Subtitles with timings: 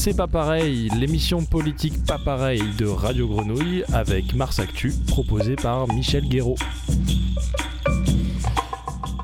[0.00, 5.88] C'est pas pareil, l'émission politique pas pareil de Radio Grenouille avec Mars Actu, proposée par
[5.88, 6.54] Michel Guéraud.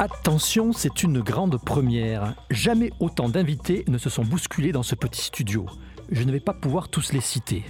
[0.00, 2.34] Attention, c'est une grande première.
[2.50, 5.64] Jamais autant d'invités ne se sont bousculés dans ce petit studio.
[6.11, 7.62] Je ne vais pas pouvoir tous les citer.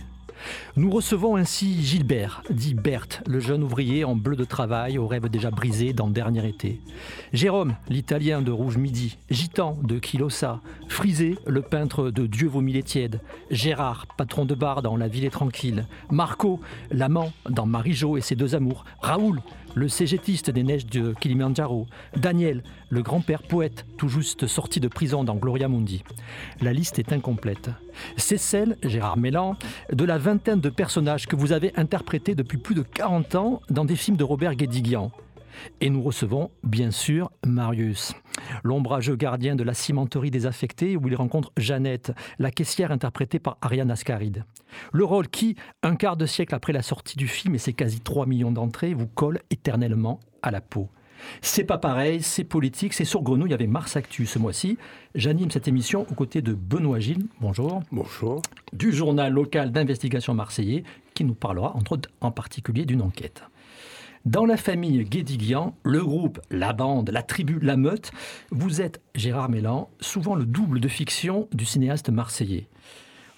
[0.77, 5.29] Nous recevons ainsi Gilbert, dit Berthe, le jeune ouvrier en bleu de travail aux rêves
[5.29, 6.80] déjà brisés dans dernier été.
[7.33, 9.19] Jérôme, l'italien de Rouge Midi.
[9.30, 10.61] Gitan de Kilosa.
[10.88, 13.21] Frisé, le peintre de Dieu vaut mille tiède.
[13.51, 15.87] Gérard, patron de bar dans La ville est tranquille.
[16.11, 18.85] Marco, l'amant dans Marie-Jo et ses deux amours.
[19.01, 19.41] Raoul,
[19.74, 25.24] le cégétiste des neiges de Kilimanjaro, Daniel, le grand-père poète tout juste sorti de prison
[25.24, 26.05] dans Gloria Mundi.
[26.60, 27.70] La liste est incomplète.
[28.16, 29.56] C'est celle, Gérard Mélan,
[29.92, 33.84] de la vingtaine de personnages que vous avez interprétés depuis plus de 40 ans dans
[33.84, 35.10] des films de Robert Guédiguian.
[35.81, 38.15] Et nous recevons, bien sûr, Marius,
[38.63, 43.91] l'ombrageux gardien de la cimenterie désaffectée où il rencontre Jeannette, la caissière interprétée par Ariane
[43.91, 44.45] Ascaride.
[44.93, 48.01] Le rôle qui, un quart de siècle après la sortie du film et ses quasi
[48.01, 50.88] 3 millions d'entrées, vous colle éternellement à la peau.
[51.41, 54.79] C'est pas pareil, c'est politique, c'est sur Grenouille, il y avait Mars Actu ce mois-ci.
[55.15, 57.83] J'anime cette émission aux côtés de Benoît Gilles, bonjour.
[57.93, 58.43] Bonjour.
[58.73, 63.43] Du journal local d'investigation marseillais, qui nous parlera entre autres en particulier d'une enquête.
[64.25, 68.11] Dans la famille Guédiguian, le groupe, la bande, la tribu, la meute,
[68.50, 72.67] vous êtes, Gérard Mélan, souvent le double de fiction du cinéaste marseillais.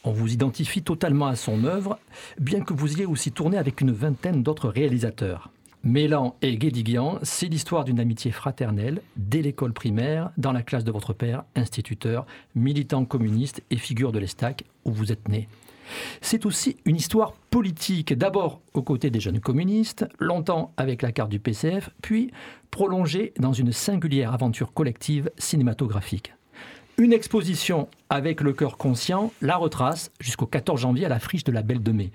[0.04, 1.98] On vous identifie totalement à son œuvre,
[2.38, 5.50] bien que vous ayez aussi tourné avec une vingtaine d'autres réalisateurs.
[5.82, 10.92] Mélan et Guédiguian, c'est l'histoire d'une amitié fraternelle dès l'école primaire, dans la classe de
[10.92, 15.48] votre père, instituteur, militant communiste et figure de l'Estac où vous êtes né.
[16.20, 21.30] C'est aussi une histoire politique, d'abord aux côtés des jeunes communistes, longtemps avec la carte
[21.30, 22.30] du PCF, puis
[22.70, 26.32] prolongée dans une singulière aventure collective cinématographique.
[26.98, 31.52] Une exposition avec le cœur conscient la retrace jusqu'au 14 janvier à la friche de
[31.52, 32.10] la Belle de Mai.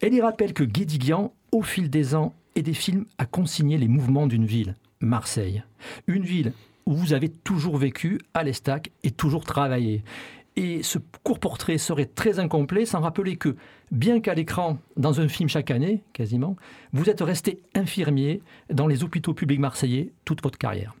[0.00, 3.88] Elle y rappelle que Guédiguian, au fil des ans et des films, a consigné les
[3.88, 5.62] mouvements d'une ville, Marseille.
[6.06, 6.52] Une ville
[6.86, 10.02] où vous avez toujours vécu à l'Estac et toujours travaillé.
[10.56, 13.56] Et ce court portrait serait très incomplet sans rappeler que,
[13.90, 16.56] bien qu'à l'écran, dans un film chaque année, quasiment,
[16.94, 18.40] vous êtes resté infirmier
[18.70, 20.94] dans les hôpitaux publics marseillais toute votre carrière.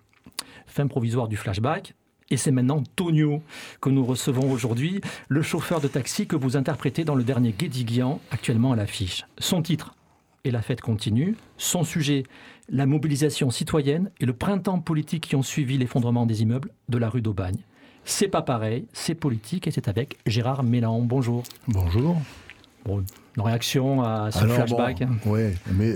[0.66, 1.94] Fin provisoire du flashback,
[2.28, 3.42] et c'est maintenant Tonio
[3.80, 8.20] que nous recevons aujourd'hui, le chauffeur de taxi que vous interprétez dans le dernier Guédiguian,
[8.30, 9.24] actuellement à l'affiche.
[9.38, 9.94] Son titre
[10.44, 11.36] Et la fête continue.
[11.56, 12.24] Son sujet
[12.68, 17.08] La mobilisation citoyenne et le printemps politique qui ont suivi l'effondrement des immeubles de la
[17.08, 17.62] rue d'Aubagne.
[18.08, 21.00] C'est pas pareil, c'est politique et c'est avec Gérard Mélan.
[21.00, 21.42] Bonjour.
[21.66, 22.16] Bonjour.
[22.84, 23.04] Bon,
[23.36, 25.94] une réaction à ce flashback Oui, mais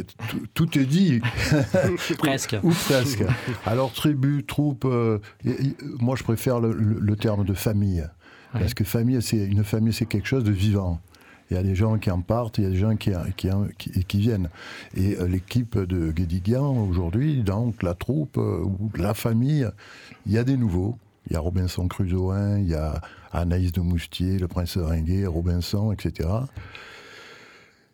[0.53, 1.21] tout est dit.
[2.19, 2.57] presque.
[2.65, 3.23] Ou presque.
[3.65, 5.21] Alors, tribu, troupe, euh,
[6.01, 8.05] moi je préfère le, terme de famille.
[8.53, 11.01] Parce que famille, c'est une famille, c'est quelque chose de vivant.
[11.49, 14.05] Il y a des gens qui en partent, il y a des gens qui, qui,
[14.05, 14.51] qui, viennent.
[14.97, 19.69] Et euh, l'équipe de Guédiguian, aujourd'hui, donc la troupe euh, ou la famille,
[20.27, 20.99] il y a des nouveaux.
[21.27, 23.01] Il y a Robinson Crusoe, il y a
[23.33, 26.29] Anaïs de Moustier, le prince Ringuet, Robinson, etc.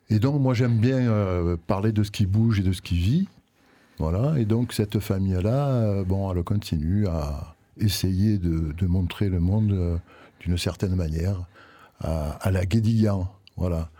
[0.08, 2.96] Et donc, moi, j'aime bien euh, parler de ce qui bouge et de ce qui
[2.96, 3.28] vit.
[3.98, 4.38] Voilà.
[4.38, 9.96] Et donc, cette famille-là, euh, bon, elle continue à essayer de, montrer le monde euh,
[10.40, 11.44] d'une certaine manière,
[12.00, 13.28] à, la Guédillan.
[13.56, 13.90] Voilà.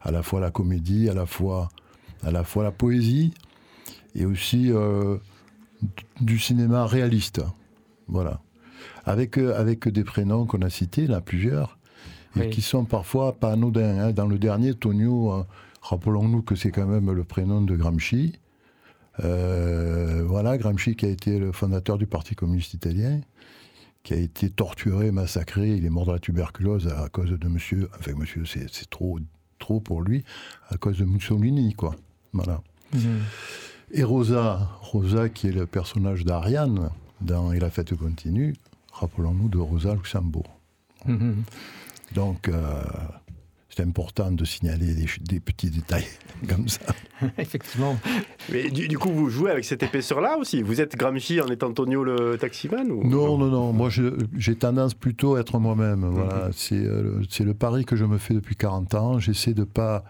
[0.00, 1.68] À la fois la comédie, à la fois,
[2.24, 3.32] à la, fois la poésie,
[4.14, 4.70] et aussi
[6.20, 7.40] du cinéma réaliste.
[8.08, 8.40] Voilà
[9.04, 11.78] avec, euh, avec des prénoms qu'on a cités, là, plusieurs,
[12.40, 13.98] et qui sont parfois pas anodins.
[13.98, 14.12] Hein.
[14.12, 15.42] Dans le dernier, Tonio, euh,
[15.82, 18.38] rappelons-nous que c'est quand même le prénom de Gramsci.
[19.22, 23.20] Euh, voilà, Gramsci qui a été le fondateur du Parti communiste italien,
[24.02, 27.90] qui a été torturé, massacré, il est mort de la tuberculose à cause de monsieur,
[27.98, 29.18] enfin monsieur, c'est trop,
[29.58, 30.24] trop pour lui,
[30.70, 31.94] à cause de Mussolini, quoi.
[32.32, 32.62] Voilà.
[32.94, 32.98] Mmh.
[33.92, 36.90] Et Rosa, Rosa qui est le personnage d'Ariane
[37.20, 38.54] dans Et la fête continue,
[38.92, 40.58] rappelons-nous de Rosa Luxembourg.
[41.06, 41.42] Mhm.
[42.14, 42.82] Donc, euh,
[43.74, 46.04] c'est important de signaler des, petits détails
[46.48, 46.94] comme ça.
[47.38, 47.96] Effectivement.
[48.50, 50.62] Mais du, coup, vous jouez avec cette épaisseur-là aussi?
[50.62, 53.02] Vous êtes Gramsci en étant Antonio le taximan ou...
[53.02, 53.72] Non, non, non.
[53.72, 53.88] Moi,
[54.36, 56.04] j'ai tendance plutôt à être moi-même.
[56.04, 56.48] Voilà.
[56.48, 56.72] Mhm.
[56.72, 59.18] Euh, c'est le pari que je me fais depuis 40 ans.
[59.18, 60.04] J'essaie de ne pas,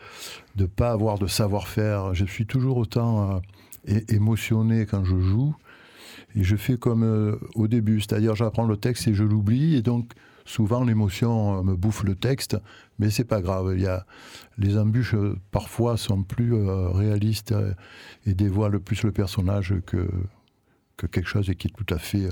[0.56, 2.14] de pas avoir de savoir-faire.
[2.14, 3.43] Je suis toujours autant
[3.88, 5.55] euh, émotionné quand je joue
[6.34, 9.82] et je fais comme euh, au début, c'est-à-dire j'apprends le texte et je l'oublie, et
[9.82, 10.12] donc
[10.44, 12.56] souvent l'émotion euh, me bouffe le texte,
[12.99, 13.73] mais c'est pas grave.
[13.75, 14.06] Il y a,
[14.58, 17.55] les embûches euh, parfois sont plus réalistes
[18.26, 20.08] et dévoilent plus le personnage que,
[20.96, 22.29] que quelque chose qui est tout à fait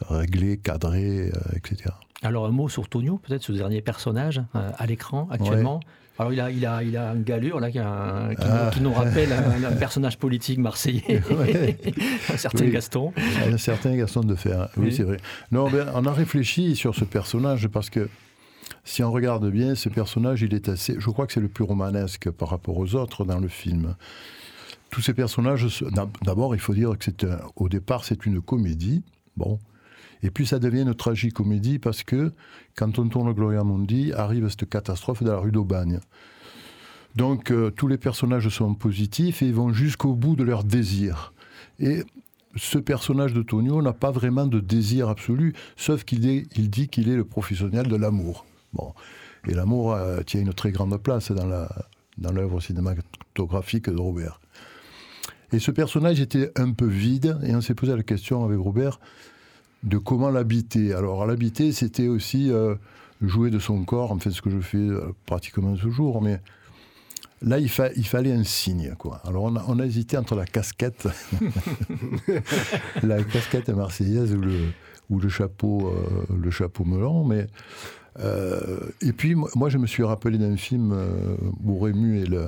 [0.00, 1.90] réglé, cadré, etc.
[2.24, 5.80] Alors un mot sur Tonio, peut-être ce dernier personnage euh, à l'écran actuellement.
[6.18, 8.30] Alors il a, il a, il a une galure là qui, ah.
[8.80, 11.20] nous rappelle un, personnage politique marseillais,
[12.32, 13.12] un certain Gaston.
[13.44, 15.16] Un certain Gaston de Fer, oui, c'est vrai.
[15.50, 18.08] Non, ben, on a réfléchi sur ce personnage parce que
[18.84, 20.94] si on regarde bien, ce personnage, il est assez.
[20.98, 23.96] Je crois que c'est le plus romanesque par rapport aux autres dans le film.
[24.90, 25.66] Tous ces personnages,
[26.22, 27.26] d'abord, il faut dire que c'est
[27.56, 29.02] au départ, c'est une comédie.
[29.36, 29.58] Bon,
[30.22, 32.32] et puis ça devient une tragicomédie parce que
[32.76, 36.00] quand on tourne Gloria Mundi, arrive cette catastrophe de la rue d'Aubagne.
[37.16, 41.32] Donc euh, tous les personnages sont positifs et ils vont jusqu'au bout de leur désir.
[41.78, 42.02] Et
[42.56, 47.08] ce personnage de Tonio n'a pas vraiment de désir absolu, sauf qu'il il dit qu'il
[47.08, 48.46] est le professionnel de l'amour.
[48.72, 48.94] Bon.
[49.46, 51.68] Et l'amour euh, tient une très grande place dans la
[52.18, 54.40] dans l'œuvre cinématographique de Robert.
[55.52, 58.98] Et ce personnage était un peu vide, et on s'est posé la question avec Robert,
[59.84, 60.92] de comment l'habiter.
[60.94, 62.74] Alors l'habiter, c'était aussi euh,
[63.20, 66.40] jouer de son corps, en fait ce que je fais euh, pratiquement toujours, mais
[67.42, 68.94] là il, il, fallait un signe.
[68.98, 69.20] Quoi.
[69.24, 71.08] Alors on a, hésité entre la casquette,
[73.02, 74.58] la casquette marseillaise ou le,
[75.10, 77.46] ou le chapeau, euh, le chapeau melon, mais
[79.02, 80.96] et puis moi je me suis rappelé d'un film
[81.64, 82.46] où Rému est le,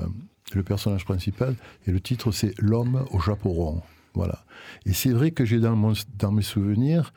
[0.55, 1.57] le personnage principal,
[1.89, 3.83] et le titre c'est L'homme au chapeau rond.
[4.17, 4.39] Voilà.
[4.87, 7.13] Et c'est vrai que j'ai dans, dans mes souvenirs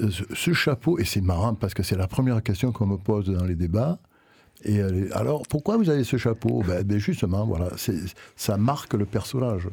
[0.00, 3.30] euh, ce, chapeau, et c'est marrant parce que c'est la première question qu'on me pose
[3.30, 3.98] dans les débats.
[4.64, 4.80] Et
[5.12, 6.62] alors, pourquoi vous avez ce chapeau?
[6.66, 7.70] Ben, ben Justement, voilà,
[8.36, 9.68] ça marque le personnage.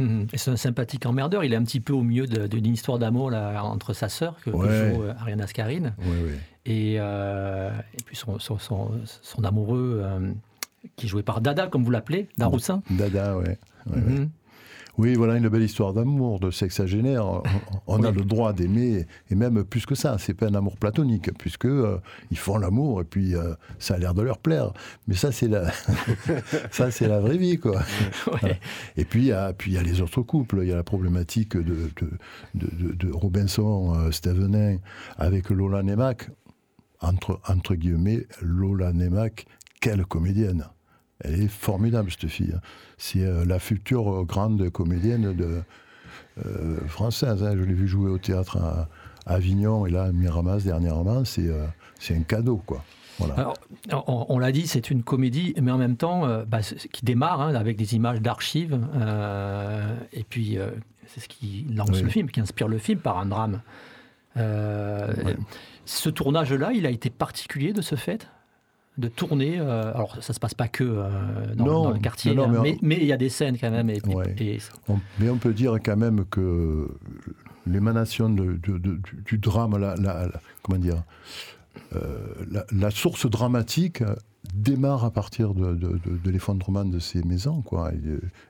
[0.00, 1.42] Hum, et c'est un sympathique emmerdeur.
[1.44, 4.58] Il est un petit peu au milieu d'une histoire d'amour entre sa sœur, que, joue
[4.60, 5.94] euh, Ariana Scarine,
[6.66, 10.04] et, euh, et, puis son, son, son, amoureux,
[10.96, 12.82] qui est joué par Dada, comme vous l'appelez, Daroussin.
[12.90, 13.58] Dada, ouais.
[13.86, 14.28] ouais,
[14.98, 17.24] oui, voilà une belle histoire d'amour, de sexagénaire.
[17.86, 20.16] On, a le droit d'aimer, et même plus que ça.
[20.18, 21.98] C'est pas un amour platonique, puisque euh,
[22.32, 24.72] ils font l'amour et puis euh, ça a l'air de leur plaire.
[25.06, 25.70] Mais ça, c'est la,
[26.72, 27.80] ça, c'est la vraie vie, quoi.
[28.96, 30.58] Et puis, il y a, puis il y a les autres couples.
[30.62, 31.90] Il y a la problématique de,
[32.54, 34.78] de, de, Robinson euh, Stevenin
[35.16, 36.28] avec Lola Nemac.
[37.00, 39.46] Entre, entre guillemets, Lola Nemac,
[39.80, 40.66] quelle comédienne!
[41.20, 42.52] Elle est formidable, cette fille.
[42.54, 42.60] Hein.
[42.96, 45.62] C'est euh, la future grande comédienne de,
[46.44, 47.42] euh, française.
[47.42, 47.54] Hein.
[47.56, 48.88] Je l'ai vu jouer au théâtre à,
[49.26, 51.24] Avignon et là, à Miramas, dernièrement.
[51.24, 51.66] C'est euh,
[51.98, 52.82] c'est un cadeau, quoi.
[53.18, 53.52] Voilà.
[54.06, 56.60] on, l'a dit, c'est une comédie, mais en même temps, bah,
[56.92, 58.78] qui démarre hein, avec des images d'archives.
[60.12, 60.56] et puis,
[61.08, 63.60] c'est ce qui lance le film, qui inspire le film par un drame.
[65.84, 68.28] Ce tournage-là, il a été particulier de ce fait?
[68.98, 69.58] De tourner.
[69.58, 73.12] Euh, alors, ça se passe pas que euh, dans, le quartier, hein, mais, il y
[73.12, 73.88] a des scènes quand même.
[73.88, 74.00] Et,
[75.18, 76.88] mais on peut dire quand même que
[77.66, 80.28] l'émanation du drame, la,
[80.62, 81.02] comment dire,
[81.94, 82.18] euh,
[82.72, 84.02] la, source dramatique
[84.52, 87.92] démarre à partir de, l'effondrement de ces maisons, quoi,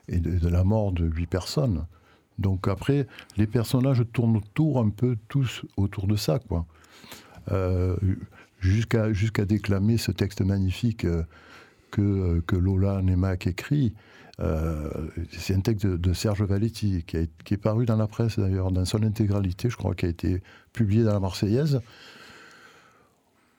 [0.07, 1.85] et, de, la mort de huit personnes.
[2.39, 3.05] Donc après,
[3.37, 6.65] les personnages tournent autour un peu tous autour de ça, quoi
[8.59, 11.23] jusqu'à jusqu'à déclamer ce texte magnifique euh,
[11.91, 13.93] que, euh, que Lola Nemac écrit.
[14.39, 14.89] Euh,
[15.31, 18.85] c'est un texte de, Serge Valetti qui, qui, est paru dans la presse d'ailleurs, dans
[18.85, 20.41] son intégralité, je crois, qui a été
[20.71, 21.81] publié dans la Marseillaise,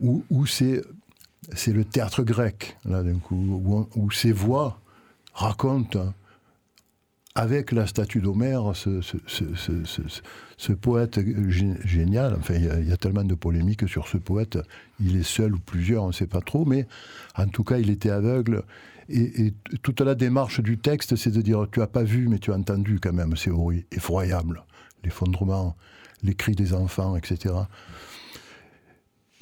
[0.00, 0.82] où, où c'est
[1.54, 4.80] c'est le théâtre grec, là d'un coup, où, où, ces voix
[5.34, 6.14] racontent
[7.34, 11.20] avec la statue d'Homère, ce, poète
[11.84, 14.58] génial, enfin il y, a tellement de polémiques sur ce poète,
[14.98, 16.86] il est seul ou plusieurs, on ne sait pas trop, mais
[17.36, 18.64] en tout cas il était aveugle.
[19.08, 22.52] Et, toute la démarche du texte, c'est de dire tu as pas vu, mais tu
[22.52, 23.50] as entendu quand même, c'est
[23.92, 24.62] effroyable,
[25.04, 25.76] l'effondrement,
[26.22, 27.54] les cris des enfants, etc.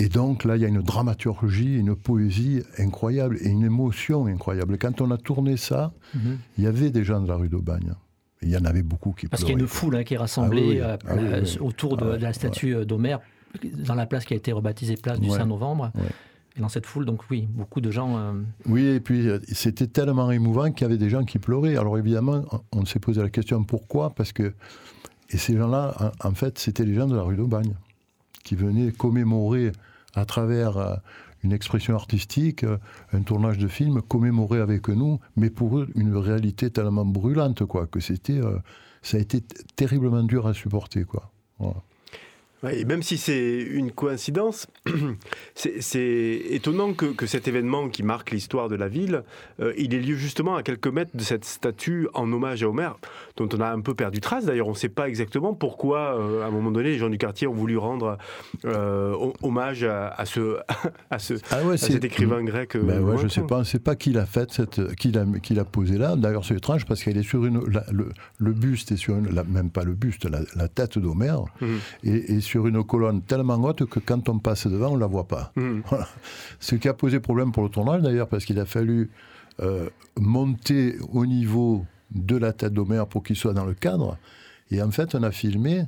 [0.00, 4.78] Et donc là, il y a une dramaturgie, une poésie incroyable et une émotion incroyable.
[4.78, 6.38] Quand on a tourné ça, mhm.
[6.56, 7.94] il y avait des gens de la rue d'Aubagne.
[8.40, 10.18] Il y en avait beaucoup qui Parce qu'il y a une foule hein, qui est
[10.18, 13.18] rassemblée ah euh, ah euh, autour de, la statue euh, d'Homère,
[13.64, 15.90] dans la place qui a été rebaptisée place du 5 novembre.
[16.56, 18.34] Et dans cette foule, donc oui, beaucoup de gens.
[18.66, 21.76] Oui, et puis c'était tellement émouvant qu'il y avait des gens qui pleuraient.
[21.76, 24.10] Alors évidemment, on s'est posé la question pourquoi?
[24.10, 24.54] Parce que.
[25.30, 27.74] Et ces gens-là, en fait, c'était les gens de la rue d'Aubagne
[28.44, 29.72] qui venaient commémorer
[30.14, 30.94] à travers euh,
[31.42, 32.78] une expression artistique, euh,
[33.12, 37.86] un tournage de film, commémorer avec nous, mais pour eux, une réalité tellement brûlante, quoi,
[37.86, 38.58] que c'était, euh,
[39.02, 39.42] ça a été
[39.76, 41.30] terriblement dur à supporter, quoi.
[42.66, 44.66] Et même si c'est une coïncidence,
[45.54, 49.22] c'est étonnant que, cet événement qui marque l'histoire de la ville,
[49.60, 52.90] euh, il ait lieu justement à quelques mètres de cette statue en hommage à Homer,
[53.36, 54.46] dont on a un peu perdu trace.
[54.46, 57.18] D'ailleurs, on ne sait pas exactement pourquoi, euh, à un moment donné, les gens du
[57.18, 58.18] quartier ont voulu rendre
[58.64, 60.58] euh, hommage à, ce,
[61.10, 62.76] à, ce, ah cet écrivain grec.
[62.76, 65.12] Ben ouais, je ne sais pas, on ne sait pas qui l'a fait, cette, qui
[65.12, 66.16] l'a posé là.
[66.16, 67.60] D'ailleurs, c'est étrange parce qu'elle est sur une,
[68.38, 71.66] le, buste est sur une, même pas le buste, la, tête d'Homer, mmh.
[72.04, 75.06] et, et sur une colonne tellement haute que quand on passe devant, on ne la
[75.06, 75.52] voit pas.
[75.54, 75.80] Hmm.
[76.60, 79.10] Ce qui a posé problème pour le tournage d'ailleurs, parce qu'il a fallu
[79.60, 84.16] euh, monter au niveau de la tête d'Homère pour qu'il soit dans le cadre.
[84.70, 85.84] Et en fait, on a filmé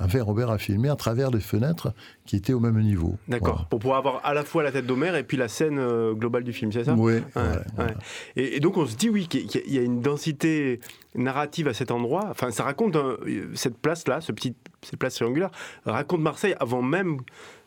[0.00, 1.94] Enfin, Robert a filmé à travers les fenêtres
[2.26, 3.16] qui étaient au même niveau.
[3.28, 3.66] D'accord.
[3.68, 6.42] Pour pouvoir avoir à la fois la tête d'Homère et puis la scène euh, globale
[6.42, 6.94] du film, c'est ça?
[6.94, 7.22] Oui.
[8.34, 10.80] Et, donc on se dit, oui, qu'il y a une densité
[11.14, 12.26] narrative à cet endroit.
[12.28, 12.96] Enfin, ça raconte
[13.54, 15.50] cette place-là, ce petit, cette place triangulaire,
[15.84, 17.18] raconte Marseille avant même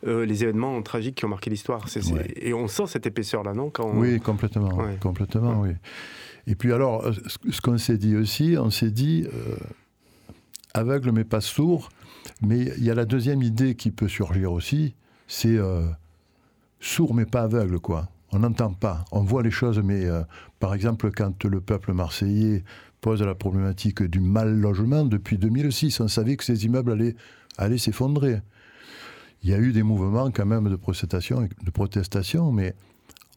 [0.06, 1.86] euh, les événements tragiques qui ont marqué l'histoire.
[2.36, 3.70] Et on sent cette épaisseur-là, non?
[3.70, 4.78] Quand Oui, complètement.
[5.00, 5.70] Complètement, oui.
[6.46, 7.12] Et puis alors, euh,
[7.48, 9.26] ce qu'on s'est dit aussi, on s'est dit,
[10.74, 11.88] aveugle mais pas sourd,
[12.40, 14.94] mais il y a la deuxième idée qui peut surgir aussi,
[15.26, 15.86] c'est euh,
[16.80, 18.08] sourd mais pas aveugle, quoi.
[18.30, 20.22] On n'entend pas, on voit les choses, mais euh,
[20.60, 22.62] par exemple, quand le peuple marseillais
[23.00, 27.16] pose la problématique du mal logement depuis 2006, on savait que ces immeubles allaient,
[27.56, 28.42] allaient s'effondrer.
[29.42, 32.74] Il y a eu des mouvements quand même de protestation, de protestation mais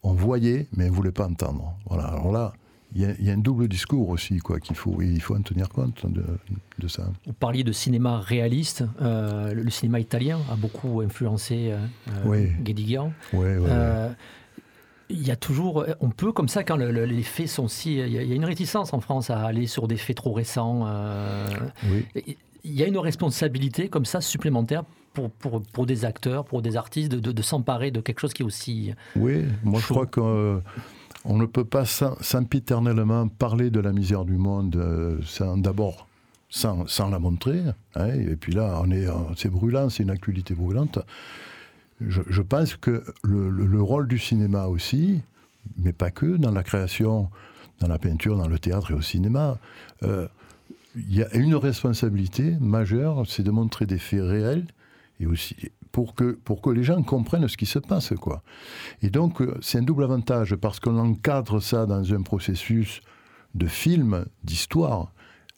[0.03, 1.75] on voyait, mais on ne voulait pas entendre.
[1.87, 2.53] Voilà.
[2.93, 6.05] Il y, a un double discours aussi, quoi, qu'il faut, il faut en tenir compte
[6.05, 7.03] de, ça.
[7.25, 8.83] Vous parliez de cinéma réaliste.
[9.01, 11.77] Euh, le cinéma italien a beaucoup influencé euh,
[12.25, 12.49] oui.
[12.61, 13.13] Guédiguian.
[13.31, 14.11] Oui, oui, euh,
[15.09, 18.17] il y a toujours, on peut comme ça quand les faits sont si, il y,
[18.17, 20.85] a, une réticence en France à aller sur des faits trop récents.
[22.63, 24.83] Il y a une responsabilité comme ça supplémentaire
[25.13, 28.43] pour, pour, pour, des acteurs, pour des artistes, de, de, s'emparer de quelque chose qui
[28.43, 28.93] est aussi.
[29.15, 30.61] Oui, moi je crois que
[31.25, 35.19] on ne peut pas sempiternellement parler de la misère du monde euh,
[35.57, 36.07] d'abord
[36.49, 37.61] sans, la montrer.
[37.95, 40.99] Hein, et puis là, on est, c'est brûlant, c'est une actualité brûlante.
[42.01, 45.21] Je, pense que le, rôle du cinéma aussi,
[45.77, 47.29] mais pas que, dans la création,
[47.79, 49.57] dans la peinture, dans le théâtre et au cinéma,
[50.03, 50.27] euh,
[50.95, 54.65] il y a une responsabilité majeure, c'est de montrer des faits réels
[55.19, 55.55] et aussi
[55.91, 58.13] pour que, pour que les gens comprennent ce qui se passe.
[58.19, 58.43] Quoi.
[59.01, 63.01] Et donc, euh, c'est un double avantage, parce qu'on encadre ça dans un processus
[63.55, 65.13] de film, d'histoire.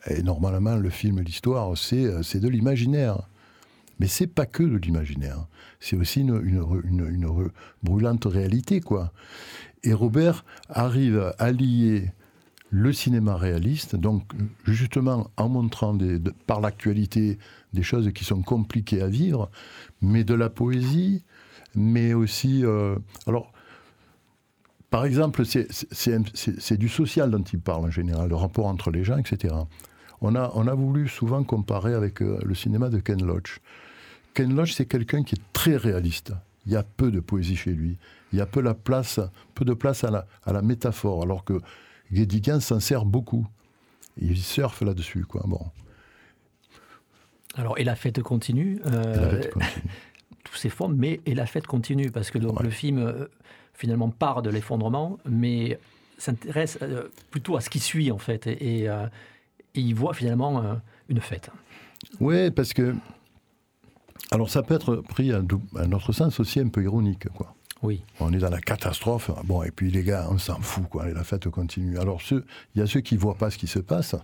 [0.08, 3.30] Et normalement, le film d'histoire, c'est, euh, de l'imaginaire.
[4.00, 5.46] Mais c'est pas que de l'imaginaire.
[5.80, 7.52] C'est aussi une, une, une,
[7.84, 9.12] brûlante réalité, quoi.
[9.84, 12.12] Et Robert arrive à lier
[12.74, 14.24] le cinéma réaliste, donc
[14.66, 15.96] justement en montrant
[16.48, 17.38] par l'actualité
[17.72, 19.52] des choses qui sont compliquées à vivre,
[20.04, 21.24] mais de la poésie,
[21.74, 22.64] mais aussi...
[22.64, 22.96] Euh,
[23.26, 23.52] alors,
[24.92, 29.18] par exemple, c'est du social dont il parle en général, le rapport entre les gens,
[29.18, 29.56] etc.
[30.22, 33.60] On a, on a voulu souvent comparer avec euh, le cinéma de Ken Loach.
[34.36, 36.34] Ken Loach, c'est quelqu'un qui est très réaliste.
[36.68, 37.98] Il y a peu de poésie chez lui.
[38.32, 39.20] Il y a peu, la place,
[39.56, 41.60] peu de place à la, à la métaphore, alors que
[42.12, 43.48] Guédiguian s'en sert beaucoup.
[44.18, 45.44] Il surfe là-dessus, quoi.
[45.48, 45.66] Bon.
[47.56, 48.80] Alors, et la fête continue.
[48.86, 49.42] Euh,
[50.44, 53.28] tous ces formes, mais et la fête continue, parce que donc, le film euh,
[53.74, 55.80] finalement part de l'effondrement, mais
[56.18, 58.88] s'intéresse euh, plutôt à ce qui suit en fait, et,
[59.76, 60.80] il voit finalement
[61.10, 61.50] une fête.
[62.20, 62.94] Oui, parce que
[64.30, 65.42] alors ça peut être pris à,
[65.78, 67.56] un autre sens aussi un peu ironique, quoi.
[67.82, 68.02] Oui.
[68.20, 69.30] On est dans la catastrophe.
[69.44, 71.10] Bon, et puis les gars, on s'en fout, quoi.
[71.10, 72.00] Et la fête continue.
[72.00, 72.44] Alors, il
[72.76, 74.16] y a ceux qui ne voient pas ce qui se passe.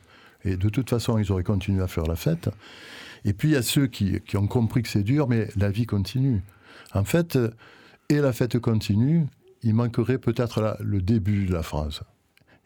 [0.46, 2.50] Et de toute façon, ils auraient continué à faire la fête.
[3.26, 5.86] Et puis il y a ceux qui, ont compris que c'est dur, mais la vie
[5.86, 6.42] continue.
[6.94, 7.38] En fait,
[8.10, 9.28] et la fête continue,
[9.62, 12.02] il manquerait peut-être le début de la phrase.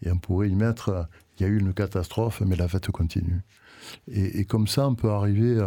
[0.03, 1.07] Et on pourrait y mettre,
[1.37, 3.41] il y a eu une catastrophe, mais la fête continue.
[4.07, 5.59] Et, comme ça, on peut arriver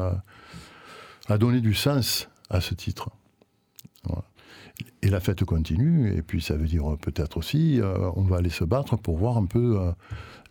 [1.29, 3.11] à, donner du sens à ce titre.
[5.03, 8.51] Et la fête continue, et puis ça veut dire peut-être aussi, euh, on va aller
[8.51, 9.93] se battre pour voir un peu euh,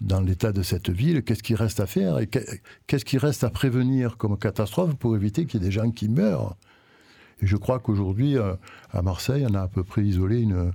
[0.02, 2.28] dans l'état de cette ville, qu'est-ce qui reste à faire et
[2.88, 6.10] qu'est-ce qui reste à prévenir comme catastrophe pour éviter qu'il y ait des gens qui
[6.10, 6.56] meurent.
[7.42, 8.56] Et je crois qu'aujourd'hui, euh,
[8.92, 10.72] à Marseille, on a à peu près isolé une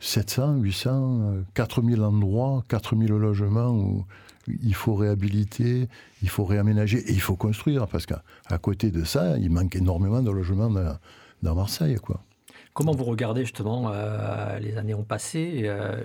[0.00, 4.06] 700, 800, 4000 endroits, 4000 logements où
[4.46, 5.88] il faut réhabiliter,
[6.22, 8.22] il faut réaménager et il faut construire, parce qu'à
[8.62, 10.96] côté de ça, il manque énormément de logements dans,
[11.42, 11.96] dans Marseille.
[11.96, 12.22] Quoi.
[12.78, 16.00] Comment vous regardez justement, euh, les années ont passé, euh,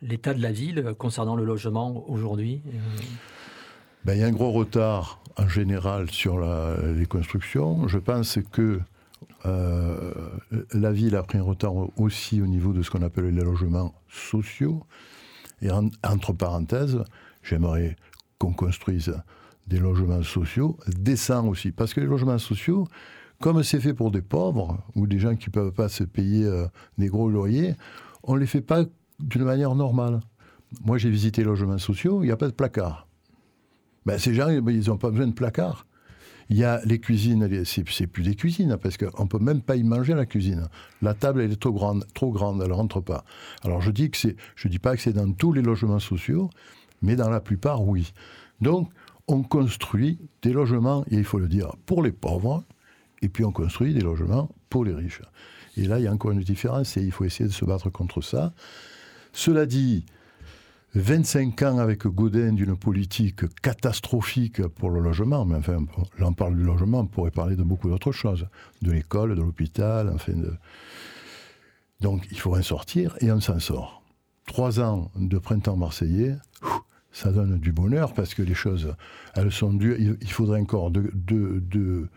[0.00, 2.62] l'état de la ville concernant le logement aujourd'hui
[4.06, 7.88] ben, Il y a un gros retard en général sur les constructions.
[7.88, 8.80] Je pense que
[9.44, 10.14] euh,
[10.72, 13.92] la ville a pris un retard aussi au niveau de ce qu'on appelle les logements
[14.08, 14.82] sociaux.
[15.60, 17.04] Et entre parenthèses,
[17.42, 17.96] j'aimerais
[18.38, 19.14] qu'on construise
[19.66, 21.70] des logements sociaux décents aussi.
[21.70, 22.88] Parce que les logements sociaux,
[23.44, 26.46] comme c'est fait pour des pauvres ou des gens qui ne peuvent pas se payer
[26.46, 27.74] euh, des gros loyers,
[28.22, 28.84] on ne les fait pas
[29.20, 30.20] d'une manière normale.
[30.82, 33.06] Moi, j'ai visité les logements sociaux, il n'y a pas de placard.
[34.06, 35.86] Ben, ces gens, ben, ils n'ont pas besoin de placard.
[36.48, 39.76] Il y a les cuisines, c'est plus des cuisines, parce qu'on ne peut même pas
[39.76, 40.66] y manger la cuisine.
[41.02, 43.26] La table, elle est trop grande, trop grande elle ne rentre pas.
[43.62, 46.48] Alors je dis que c'est, je dis pas que c'est dans tous les logements sociaux,
[47.02, 48.14] mais dans la plupart, oui.
[48.62, 48.88] Donc,
[49.28, 52.64] on construit des logements, et il faut le dire, pour les pauvres,
[53.24, 55.22] et puis on construit des logements pour les riches.
[55.76, 57.90] Et là, il y a encore une différence, et il faut essayer de se battre
[57.90, 58.52] contre ça.
[59.32, 60.04] Cela dit,
[60.94, 65.84] 25 ans avec Godin d'une politique catastrophique pour le logement, mais enfin,
[66.18, 68.46] là on parle du logement, on pourrait parler de beaucoup d'autres choses,
[68.82, 70.34] de l'école, de l'hôpital, enfin.
[72.00, 74.02] Donc il faut en sortir et on s'en sort.
[74.46, 76.36] Trois ans de printemps marseillais,
[77.10, 78.94] ça donne du bonheur parce que les choses,
[79.34, 79.96] elles sont dures.
[79.98, 82.08] Il faudrait encore deux,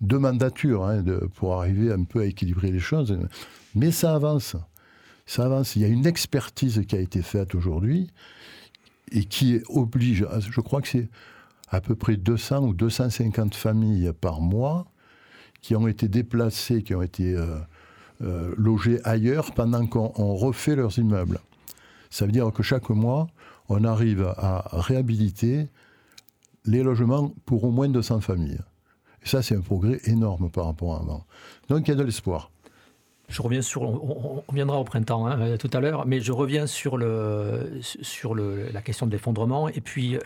[0.00, 1.04] de, mandatures hein,
[1.34, 3.18] pour arriver un peu à équilibrer les choses,
[3.74, 4.56] mais ça avance
[5.30, 5.76] ça avance.
[5.76, 8.10] Il y a une expertise qui a été faite aujourd'hui
[9.12, 11.08] et qui oblige, je crois que c'est
[11.68, 14.86] à peu près 200 ou 250 familles par mois
[15.62, 17.58] qui ont été déplacées, qui ont été euh,
[18.22, 21.38] euh, logées ailleurs pendant qu'on refait leurs immeubles.
[22.10, 23.28] Ça veut dire que chaque mois,
[23.68, 25.68] on arrive à réhabiliter
[26.64, 28.58] les logements pour au moins 200 familles.
[29.22, 31.24] Et ça, c'est un progrès énorme par rapport à avant.
[31.68, 32.50] Donc il y a de l'espoir.
[33.30, 36.66] Je reviens sur, on, viendra au printemps hein, euh, tout à l'heure, mais je reviens
[36.66, 39.68] sur, le, sur le, la question de l'effondrement.
[39.68, 40.20] Et puis, euh,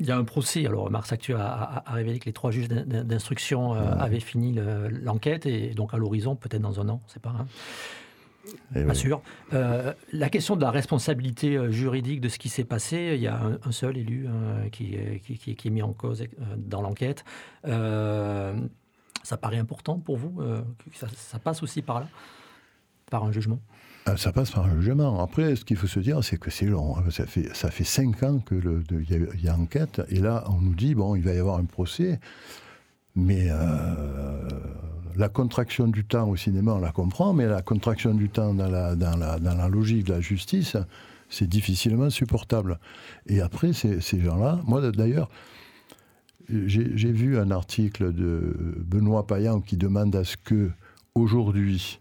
[0.00, 0.64] il y a un procès.
[0.66, 4.58] Alors, Mars Actu a, révélé que les trois juges d'instruction euh, avaient fini
[5.02, 7.34] l'enquête, et donc à l'horizon, peut-être dans un an, c'est pas.
[7.38, 7.46] Hein.
[8.74, 9.20] Eh pas sûr.
[9.50, 13.72] la question de la responsabilité juridique de ce qui s'est passé, il y a un,
[13.72, 16.24] seul élu hein, qui, qui, qui, est mis en cause
[16.56, 17.24] dans l'enquête.
[17.64, 20.40] ça paraît important pour vous
[20.92, 22.08] ça, ça, passe aussi par là
[23.10, 23.60] par un jugement?
[24.16, 25.20] Ça passe par un jugement.
[25.20, 26.96] Après, ce qu'il faut se dire, c'est que c'est long.
[26.96, 27.04] Hein.
[27.10, 30.00] Ça fait, ça fait cinq ans qu'il y, y, a enquête.
[30.10, 32.20] Et là, on nous dit, bon, il va y avoir un procès.
[33.16, 34.48] Mais euh,
[35.16, 37.32] la contraction du temps au cinéma, on la comprend.
[37.32, 40.76] Mais la contraction du temps dans la, logique de la justice,
[41.28, 42.78] c'est difficilement supportable.
[43.26, 45.28] Et après, ces, ces gens-là, moi d'ailleurs,
[46.48, 50.70] j'ai vu un article de Benoît Payan qui demande à ce que,
[51.14, 51.98] aujourd'hui,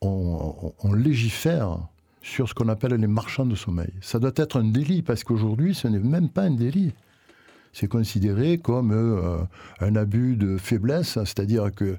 [0.00, 1.78] on, légifère
[2.22, 3.92] sur ce qu'on appelle les marchands de sommeil.
[4.00, 6.92] Ça doit être un délit, parce qu'aujourd'hui, ce n'est même pas un délit.
[7.72, 9.38] C'est considéré comme euh,
[9.80, 11.96] un abus de faiblesse, c'est-à-dire que,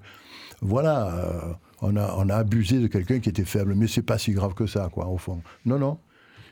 [0.62, 4.54] voilà, euh, on, a, abusé de quelqu'un qui était faible, mais c'est pas si grave
[4.54, 5.42] que ça, quoi, au fond.
[5.66, 5.98] Non, non.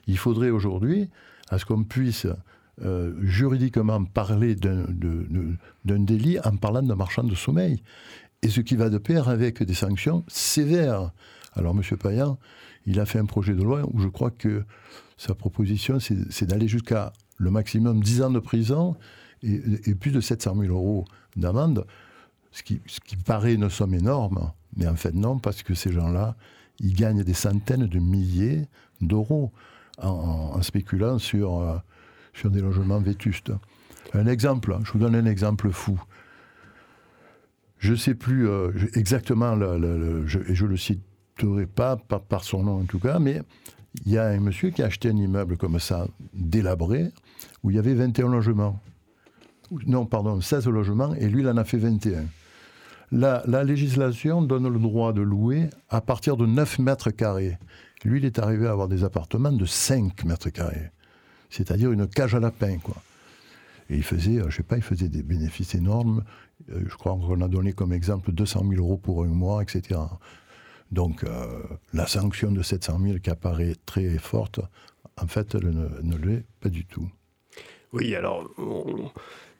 [0.08, 1.10] Il faudrait aujourd'hui,
[1.50, 2.26] à ce qu'on puisse
[2.82, 4.86] euh, juridiquement parler d'un
[5.84, 7.84] délit en parlant de marchand de sommeil.
[8.42, 11.12] Et ce qui va de pair avec des sanctions sévères.
[11.54, 11.98] Alors, M.
[11.98, 12.40] Payan,
[12.86, 14.64] il a fait un projet de loi où je crois que
[15.18, 18.96] sa proposition, c'est d'aller jusqu'à le maximum 10 ans de prison
[19.42, 21.88] et, plus de 700 000 euros d'amende,
[22.52, 25.92] ce qui, ce qui paraît une somme énorme, mais en fait non, parce que ces
[25.92, 26.36] gens-là,
[26.80, 28.68] ils gagnent des centaines de milliers
[29.02, 29.52] d'euros
[30.02, 31.78] en, spéculant sur, euh,
[32.34, 33.52] sur des logements vétustes.
[34.14, 36.02] Un exemple, je vous donne un exemple fou.
[37.78, 41.02] Je ne sais plus euh, exactement, le, je, et je le cite
[41.76, 43.42] pas par, son nom en tout cas, mais
[44.06, 47.12] il y a un monsieur qui a acheté un immeuble comme ça, délabré,
[47.64, 48.80] où il y avait 21 logements.
[49.86, 52.26] Non, pardon, 16 logements, et lui, il en a fait 21.
[53.12, 57.58] La, la législation donne le droit de louer à partir de 9 mètres carrés.
[58.04, 60.92] Lui, il est arrivé à avoir des appartements de 5 mètres carrés.
[61.50, 62.96] C'est-à-dire une cage à lapin, quoi.
[63.90, 66.24] Et il faisait, euh, je sais pas, il faisait des bénéfices énormes.
[66.72, 70.00] Euh, je crois qu'on a donné comme exemple 200 000 euros pour un mois, etc.
[70.92, 74.60] Donc euh, la sanction de 700 000 qui apparaît très forte,
[75.20, 77.10] en fait, elle ne, ne l'est pas du tout.
[77.92, 78.48] Oui, alors,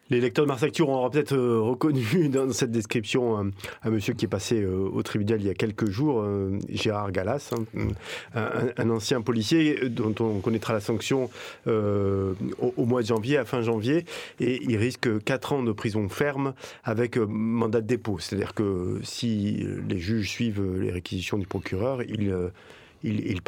[0.10, 3.52] les lecteurs de Mars Actu auront peut-être euh, reconnu dans cette description
[3.84, 7.12] un, monsieur qui est passé euh, au tribunal il y a quelques jours, euh, Gérard
[7.12, 11.30] Gallas, hein, un, ancien policier dont on connaîtra la sanction
[11.68, 14.06] au, mois de janvier, à fin janvier,
[14.40, 18.18] et il risque 4 ans de prison ferme avec mandat de dépôt.
[18.20, 23.42] C'est-à-dire que si les juges suivent les réquisitions du procureur, il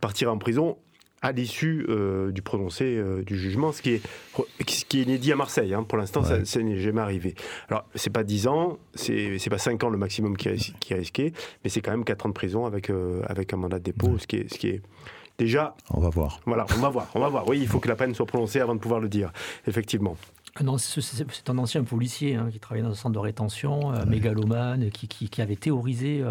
[0.00, 0.76] partira en prison
[1.26, 1.86] à l'issue
[2.32, 4.02] du prononcé du jugement, ce qui est,
[4.68, 5.74] ce qui est inédit à Marseille.
[5.74, 5.82] Hein.
[5.82, 7.34] Pour l'instant, ça, n'est jamais arrivé.
[7.68, 10.96] Alors, c'est pas 10 ans, c'est pas 5 ans le maximum qui a, qui a
[10.96, 11.32] risqué,
[11.64, 12.90] mais c'est quand même 4 ans de prison avec,
[13.26, 14.82] avec un mandat de dépôt, ce, qui est, ce qui est
[15.38, 15.74] déjà.
[15.90, 16.40] On va voir.
[16.46, 17.48] Voilà, on va voir, on va voir.
[17.48, 19.32] Oui, il faut que la peine soit prononcée avant de pouvoir le dire,
[19.66, 20.16] effectivement.
[20.78, 25.06] C'est un ancien policier hein, qui travaillait dans un centre de rétention, euh, mégalomane, qui,
[25.06, 26.22] qui, avait théorisé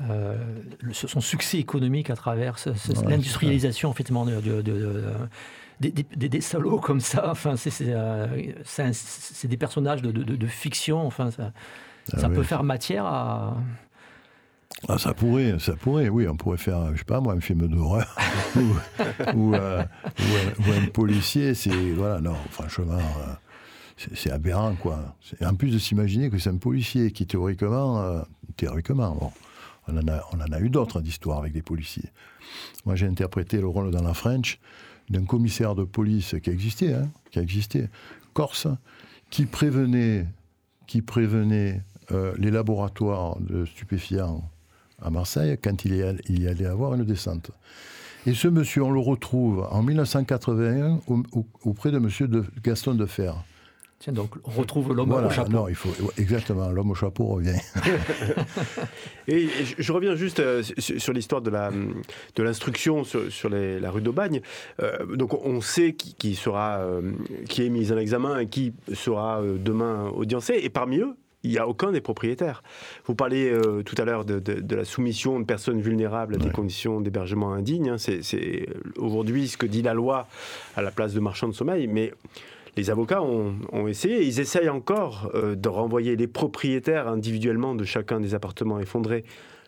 [0.00, 0.36] euh,
[0.84, 2.56] euh, son succès économique à travers
[3.04, 4.62] l'industrialisation effectivement de, de,
[5.80, 5.90] des,
[6.28, 7.30] des, salauds comme ça.
[7.30, 7.74] Enfin, c'est
[9.44, 11.06] des personnages de, fiction.
[11.06, 11.52] Enfin, ça,
[12.12, 13.56] ah ça peut faire matière à,
[14.88, 17.68] ah, ça pourrait, ça pourrait, oui, on pourrait faire, je sais pas moi, un film
[17.68, 18.16] d'horreur
[19.34, 19.82] ou, euh,
[20.16, 25.16] ou, un, policier, c'est, voilà, non, franchement, euh, c'est aberrant, quoi.
[25.44, 28.22] En plus de s'imaginer que c'est un policier qui, théoriquement, euh,
[28.56, 29.32] théoriquement, bon,
[29.88, 32.10] on en a, a eu d'autres d'histoires avec des policiers.
[32.84, 34.58] Moi, j'ai interprété le rôle dans la French
[35.08, 37.88] d'un commissaire de police qui existait, hein, qui existait,
[38.32, 38.68] corse,
[39.30, 40.26] qui prévenait,
[40.86, 41.82] qui prévenait
[42.38, 44.42] les laboratoires de stupéfiants
[45.02, 47.50] à Marseille quand il y, allait avoir une descente.
[48.26, 51.00] Et ce monsieur, on le retrouve en 1981
[51.64, 52.98] auprès de monsieur de Gaston.
[54.00, 55.52] Tiens, donc on retrouve l'homme au chapeau.
[55.52, 57.58] Non, il faut, exactement, l'homme au chapeau revient.
[59.28, 59.46] et,
[59.78, 64.40] je, reviens juste euh, sur, l'histoire de, la, de l'instruction sur, la rue d'Aubagne.
[64.80, 67.12] Euh, donc on sait qui, sera, euh,
[67.46, 70.58] qui est mis en examen et qui sera demain audiencé.
[70.62, 72.62] Et parmi eux, il n'y a aucun des propriétaires.
[73.06, 77.00] Vous parlez euh, tout à l'heure de, la soumission de personnes vulnérables à des conditions
[77.00, 77.90] d'hébergement indignes.
[77.90, 77.98] Hein.
[77.98, 80.26] C'est aujourd'hui ce que dit la loi
[80.76, 81.86] à la place de marchands de sommeil.
[81.86, 82.12] Mais
[82.76, 88.20] les avocats ont, essayé, ils essayent encore euh, de renvoyer les propriétaires individuellement de chacun
[88.20, 89.24] des appartements effondrés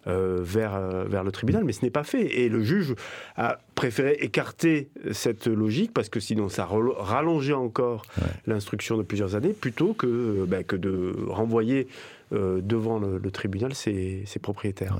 [0.06, 2.40] euh, vers, euh, vers le tribunal, mais ce n'est pas fait.
[2.40, 2.94] Et le juge
[3.36, 8.02] a préféré écarter cette logique parce que sinon ça rallongeait encore
[8.46, 11.86] l'instruction de plusieurs années plutôt que, ben, que de renvoyer
[12.32, 14.96] devant le, tribunal ses, propriétaires.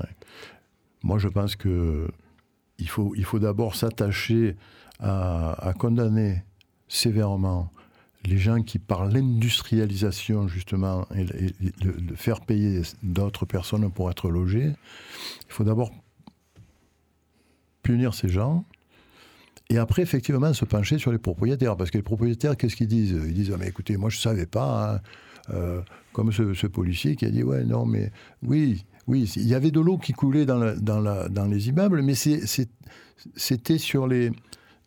[1.01, 2.07] Moi, je pense que
[2.77, 4.55] il faut, il faut d'abord s'attacher
[4.99, 6.43] à, à, condamner
[6.87, 7.71] sévèrement
[8.25, 14.71] les gens qui, par l'industrialisation, justement, et, de, faire payer d'autres personnes pour être logés,
[15.47, 15.91] il faut d'abord
[17.81, 18.65] punir ces gens.
[19.69, 21.75] Et après, effectivement, se pencher sur les propriétaires.
[21.75, 23.11] Parce que les propriétaires, qu'est-ce qu'ils disent?
[23.11, 24.95] Ils disent ah, mais écoutez, moi, je ne savais pas.
[24.95, 25.01] Hein.
[25.49, 25.81] Euh,
[26.13, 28.11] comme ce, policier qui a dit Ouais, non, mais
[28.43, 33.77] oui, oui, il y avait de l'eau qui coulait dans, dans les immeubles, mais c'était
[33.77, 34.31] sur les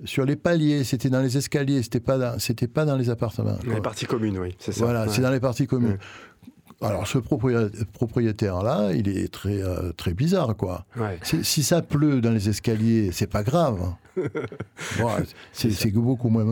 [0.04, 3.58] sur les paliers, c'était dans les escaliers, c'était pas c'était pas dans les appartements.
[3.66, 4.84] Dans les parties communes, oui, c'est ça.
[4.84, 5.98] Voilà, c'est dans les parties communes.
[6.82, 10.84] Alors ce propriétaire-là, il est très euh, très bizarre, quoi.
[11.22, 13.94] Si ça pleut dans les escaliers, c'est pas grave.
[15.52, 16.44] c'est beaucoup moins.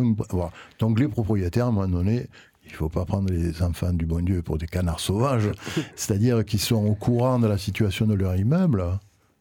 [0.79, 2.27] Donc les propriétaires, à un moment donné,
[2.65, 5.51] il ne faut pas prendre les enfants du bon Dieu pour des canards sauvages,
[5.95, 8.83] c'est-à-dire qu'ils sont au courant de la situation de leur immeuble.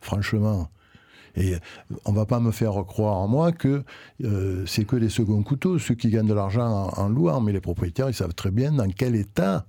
[0.01, 0.67] Franchement,
[1.36, 1.56] et
[2.06, 3.84] on va pas me faire croire en moi que
[4.24, 7.62] euh, c'est que les seconds couteaux, ceux qui gagnent de l'argent en, louant, mais les
[7.62, 9.65] propriétaires, ils savent très bien dans quel état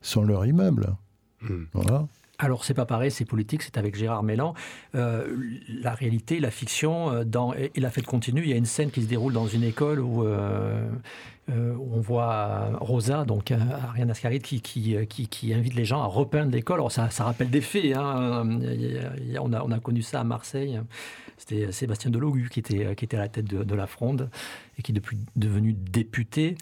[0.00, 0.96] sont leurs immeubles.
[1.42, 1.64] Hmm.
[1.72, 2.06] Voilà.
[2.42, 4.54] Alors c'est pas pareil, c'est politique, c'est avec Gérard Mélan.
[4.96, 5.28] Euh,
[5.68, 8.90] la réalité, la fiction, euh, dans, et, la fête continue, il y a une scène
[8.90, 10.26] qui se déroule dans une école où,
[11.48, 16.76] on voit Rosa, donc Ariane Ascaride, qui, qui, qui, invite les gens à repeindre l'école.
[16.76, 18.48] Alors ça, ça, rappelle des faits, hein.
[19.40, 20.80] on, a, on a connu ça à Marseille.
[21.36, 24.30] C'était Sébastien Delogu qui était, qui était à la tête de, la fronde
[24.78, 26.56] et qui est depuis devenu député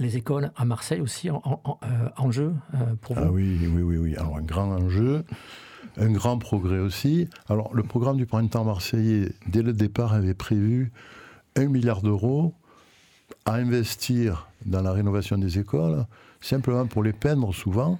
[0.00, 3.22] les écoles à Marseille aussi en, euh, jeu euh, pour vous?
[3.24, 4.16] Ah oui, oui, oui, oui.
[4.16, 5.24] Alors un grand enjeu,
[5.96, 7.28] un grand progrès aussi.
[7.48, 10.92] Alors le programme du printemps marseillais, dès le départ, avait prévu
[11.56, 12.54] un milliard d'euros
[13.44, 16.06] à investir dans la rénovation des écoles,
[16.40, 17.98] simplement pour les peindre souvent.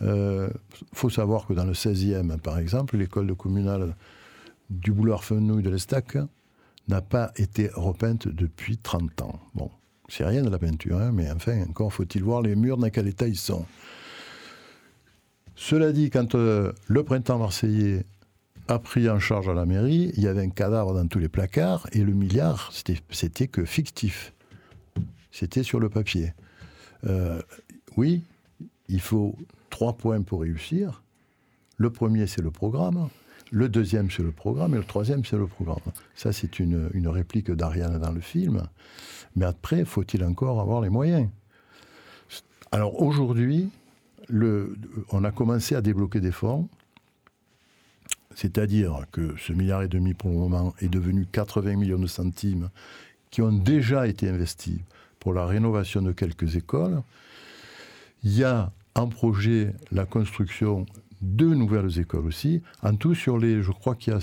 [0.00, 0.48] Il euh,
[0.92, 3.94] faut savoir que dans le 16e, par exemple, l'école communale
[4.70, 6.16] du boulevard Fenouille de l'Estac
[6.88, 9.38] n'a pas été repeinte depuis 30 ans.
[9.54, 9.70] Bon,
[10.12, 13.08] c'est rien de la peinture, hein, mais enfin, encore faut-il voir les murs dans quel
[13.08, 13.64] état ils sont.
[15.54, 18.04] Cela dit, quand euh, le printemps marseillais
[18.68, 21.30] a pris en charge à la mairie, il y avait un cadavre dans tous les
[21.30, 22.72] placards et le milliard,
[23.10, 24.34] c'était que fictif.
[25.30, 26.34] C'était sur le papier.
[27.06, 27.40] Euh,
[27.96, 28.22] oui,
[28.88, 29.34] il faut
[29.70, 31.02] trois points pour réussir.
[31.78, 33.08] Le premier, c'est le programme.
[33.52, 34.72] Le deuxième, c'est le programme.
[34.74, 35.92] Et le troisième, c'est le programme.
[36.14, 38.62] Ça, c'est une, une réplique d'Ariane dans le film.
[39.36, 41.28] Mais après, faut-il encore avoir les moyens?
[42.72, 43.68] Alors aujourd'hui,
[45.10, 46.70] on a commencé à débloquer des fonds.
[48.34, 52.70] C'est-à-dire que ce milliard et demi pour le moment est devenu 80 millions de centimes
[53.30, 54.80] qui ont déjà été investis
[55.20, 57.02] pour la rénovation de quelques écoles.
[58.22, 60.86] Il y a en projet la construction
[61.22, 62.62] de nouvelles écoles aussi.
[62.82, 64.20] En tout, sur les, je crois qu'il y a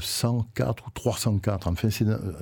[0.00, 1.88] 104 ou 304, enfin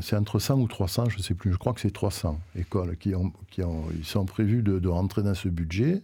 [0.00, 2.96] c'est entre 100 ou 300, je ne sais plus, je crois que c'est 300 écoles
[2.96, 6.00] qui, ont, qui ont, ils sont prévus de, rentrer dans ce budget.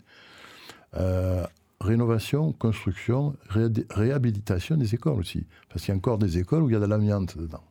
[0.95, 1.45] Euh,
[1.81, 5.47] rénovation, construction, réhabilitation des écoles aussi.
[5.69, 7.65] Parce qu'il y a encore des écoles où il y a de l'amiante dedans.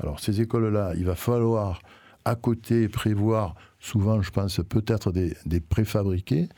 [0.00, 1.80] Alors ces écoles-là, il va falloir
[2.24, 6.48] à côté prévoir, souvent je pense peut-être des, préfabriqués,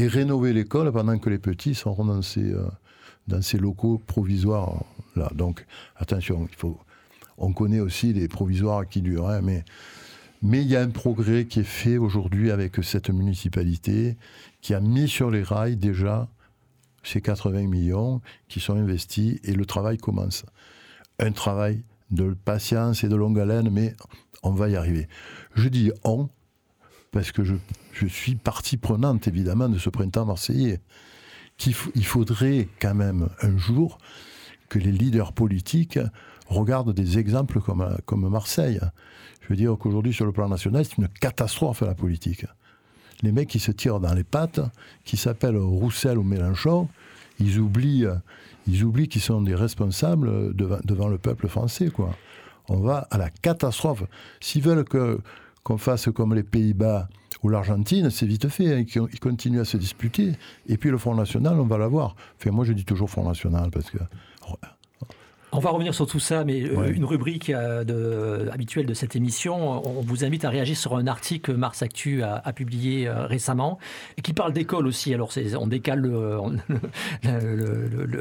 [0.00, 4.84] et rénover l'école pendant que les petits seront dans ces, euh, locaux provisoires.
[5.14, 5.30] Là.
[5.34, 6.78] Donc attention, il faut,
[7.36, 9.64] on connaît aussi les provisoires qui durent, hein, mais,
[10.42, 14.16] mais il y a un progrès qui est fait aujourd'hui avec cette municipalité
[14.62, 16.28] qui a mis sur les rails déjà
[17.02, 20.44] ces 80 millions qui sont investis et le travail commence.
[21.18, 23.94] Un travail de patience et de longue haleine, mais
[24.42, 25.08] on va y arriver.
[25.54, 26.28] Je dis on,
[27.12, 27.54] parce que je,
[27.92, 30.80] je suis partie prenante évidemment de ce printemps marseillais,
[31.56, 33.98] qu'il il faudrait quand même un jour
[34.68, 35.98] que les leaders politiques
[36.46, 38.80] regardent des exemples comme, comme Marseille.
[39.42, 42.46] Je veux dire qu'aujourd'hui, sur le plan national, c'est une catastrophe la politique.
[43.22, 44.60] Les mecs qui se tirent dans les pattes,
[45.04, 46.88] qui s'appellent Roussel ou Mélenchon,
[47.38, 48.06] ils oublient
[48.66, 51.88] ils oublient qu'ils sont des responsables devant, le peuple français.
[51.88, 52.14] Quoi.
[52.68, 54.04] On va à la catastrophe.
[54.40, 55.18] S'ils veulent que,
[55.62, 57.08] qu'on fasse comme les Pays-Bas
[57.42, 58.74] ou l'Argentine, c'est vite fait.
[58.74, 58.84] Hein.
[59.12, 60.32] Ils continuent à se disputer.
[60.66, 62.16] Et puis le Front National, on va l'avoir.
[62.38, 63.98] Enfin, moi, je dis toujours Front National parce que
[65.52, 69.84] on va revenir sur tout ça, mais euh, une rubrique euh, habituelle de cette émission,
[69.84, 73.78] on vous invite à réagir sur un article que Mars Actu a, publié euh, récemment,
[74.16, 75.12] et qui parle d'école aussi.
[75.12, 76.02] Alors on décale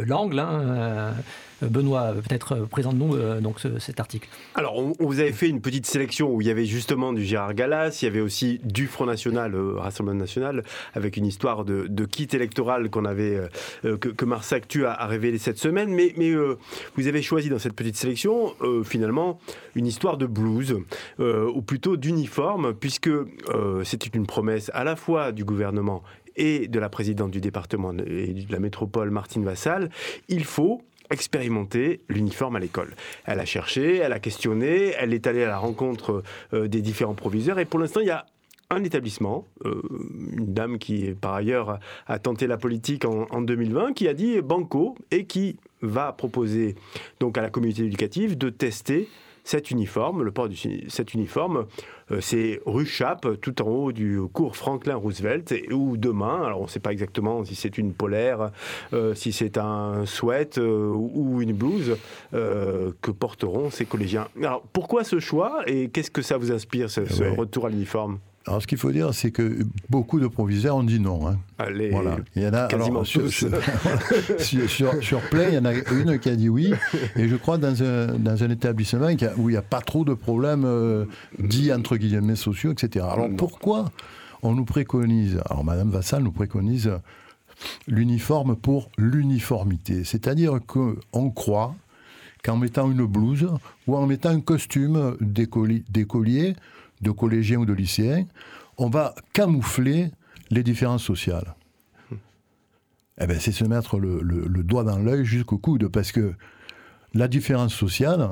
[0.07, 0.39] l'angle.
[0.39, 1.13] Hein,
[1.61, 4.29] Benoît, peut-être euh, présente-nous euh, donc cet article.
[4.55, 7.53] Alors, on, vous avait fait une petite sélection où il y avait justement du Gérard
[7.53, 12.05] Gallas, il y avait aussi du Front National, euh, Rassemblement National, avec une histoire de,
[12.05, 13.39] kit électoral qu'on avait,
[13.83, 15.89] que, que Mars Actu a, révélé cette semaine.
[15.89, 16.33] Mais, mais
[16.95, 19.39] vous avez choisi dans cette petite sélection, finalement,
[19.75, 20.77] une histoire de blues,
[21.19, 23.11] ou plutôt d'uniforme, puisque
[23.83, 26.03] c'était une promesse à la fois du gouvernement
[26.35, 29.89] et de la présidente du département et de la métropole, Martine Vassal,
[30.29, 32.95] il faut expérimenter l'uniforme à l'école.
[33.25, 37.15] Elle a cherché, elle a questionné, elle est allée à la rencontre euh, des différents
[37.15, 38.25] proviseurs et pour l'instant, il y a
[38.71, 39.81] un établissement, euh,
[40.37, 44.41] une dame qui par ailleurs a tenté la politique en, en, 2020, qui a dit
[44.41, 46.75] banco et qui va proposer
[47.19, 49.07] donc à la communauté éducative de tester
[49.49, 50.53] cet uniforme, le port de
[50.89, 51.65] cet uniforme,
[52.11, 56.65] euh, c'est rue Chappe, tout en haut du cours Franklin Roosevelt, où demain, alors on
[56.65, 58.51] ne sait pas exactement si c'est une polaire,
[58.93, 61.97] euh, si c'est un sweat euh, ou une blouse,
[62.31, 64.27] que porteront ces collégiens.
[64.37, 68.19] Alors pourquoi ce choix et qu'est-ce que ça vous inspire, ce, ce retour à l'uniforme?
[68.47, 71.27] Alors, ce qu'il faut dire, c'est que beaucoup de proviseurs ont dit non.
[71.27, 71.37] Hein.
[71.57, 72.17] Allez, voilà.
[72.35, 73.49] Il y en a, quasiment sur, sur,
[75.03, 76.73] sur, plein, il y en a une qui a dit oui.
[77.15, 80.13] Et je crois dans un, dans un établissement où il n'y a pas trop de
[80.13, 81.05] problèmes euh,
[81.37, 83.05] dits entre guillemets sociaux, etc.
[83.11, 83.91] Alors, pourquoi
[84.41, 86.91] on nous préconise, alors Madame Vassal nous préconise
[87.87, 90.05] l'uniforme pour l'uniformité?
[90.05, 91.75] C'est-à-dire qu'on croit
[92.43, 93.47] qu'en mettant une blouse
[93.85, 96.55] ou en mettant un costume d'écolier,
[97.01, 98.25] de collégiens ou de lycéens,
[98.77, 100.11] on va camoufler
[100.51, 101.55] les différences sociales.
[103.21, 106.33] Eh ben, c'est se mettre le, doigt dans l'œil jusqu'au coude, parce que
[107.13, 108.31] la différence sociale,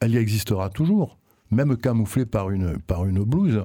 [0.00, 1.18] elle y existera toujours,
[1.50, 2.78] même camouflée par une,
[3.24, 3.62] blouse.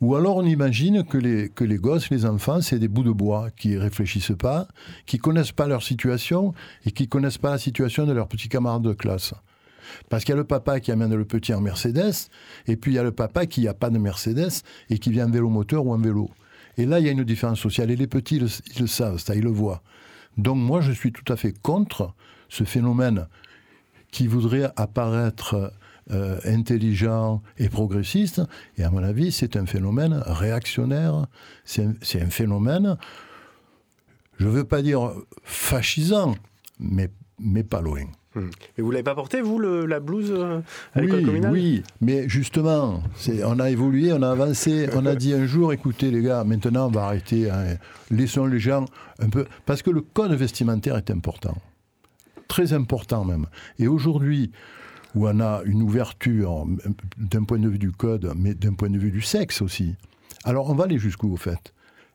[0.00, 3.76] Ou alors on imagine que les, gosses, les enfants, c'est des bouts de bois qui
[3.76, 4.66] réfléchissent pas,
[5.06, 8.82] qui connaissent pas leur situation et qui connaissent pas la situation de leurs petits camarades
[8.82, 9.34] de classe.
[10.08, 12.28] Parce qu'il y a le papa qui amène le petit en Mercedes,
[12.66, 15.26] et puis il y a le papa qui n'a pas de Mercedes et qui vient
[15.26, 16.30] en vélo moteur ou en vélo.
[16.76, 17.90] Et là, il y a une différence sociale.
[17.90, 19.82] Et les petits, ils le, savent, ça, ils le voient.
[20.36, 22.14] Donc moi, je suis tout à fait contre
[22.48, 23.28] ce phénomène
[24.10, 25.72] qui voudrait apparaître
[26.10, 28.42] euh, intelligent et progressiste.
[28.76, 31.26] Et à mon avis, c'est un phénomène réactionnaire.
[31.64, 32.98] C'est un, phénomène,
[34.38, 36.34] je ne veux pas dire fascisant,
[36.78, 38.04] mais, mais pas loin.
[38.34, 38.50] Hmm.
[38.76, 40.60] Mais vous l'avez pas porté, vous, la blouse euh,
[40.94, 43.02] à l'école communale Oui, mais justement,
[43.44, 46.88] on a évolué, on a avancé, on a dit un jour, écoutez les gars, maintenant
[46.88, 47.76] on va arrêter, hein,
[48.10, 48.86] laissons les gens
[49.20, 49.46] un peu...
[49.66, 51.56] Parce que le code vestimentaire est important,
[52.48, 53.46] très important même.
[53.78, 54.50] Et aujourd'hui,
[55.14, 56.66] où on a une ouverture
[57.16, 59.94] d'un point de vue du code, mais d'un point de vue du sexe aussi,
[60.44, 61.72] alors on va aller jusqu'où au fait?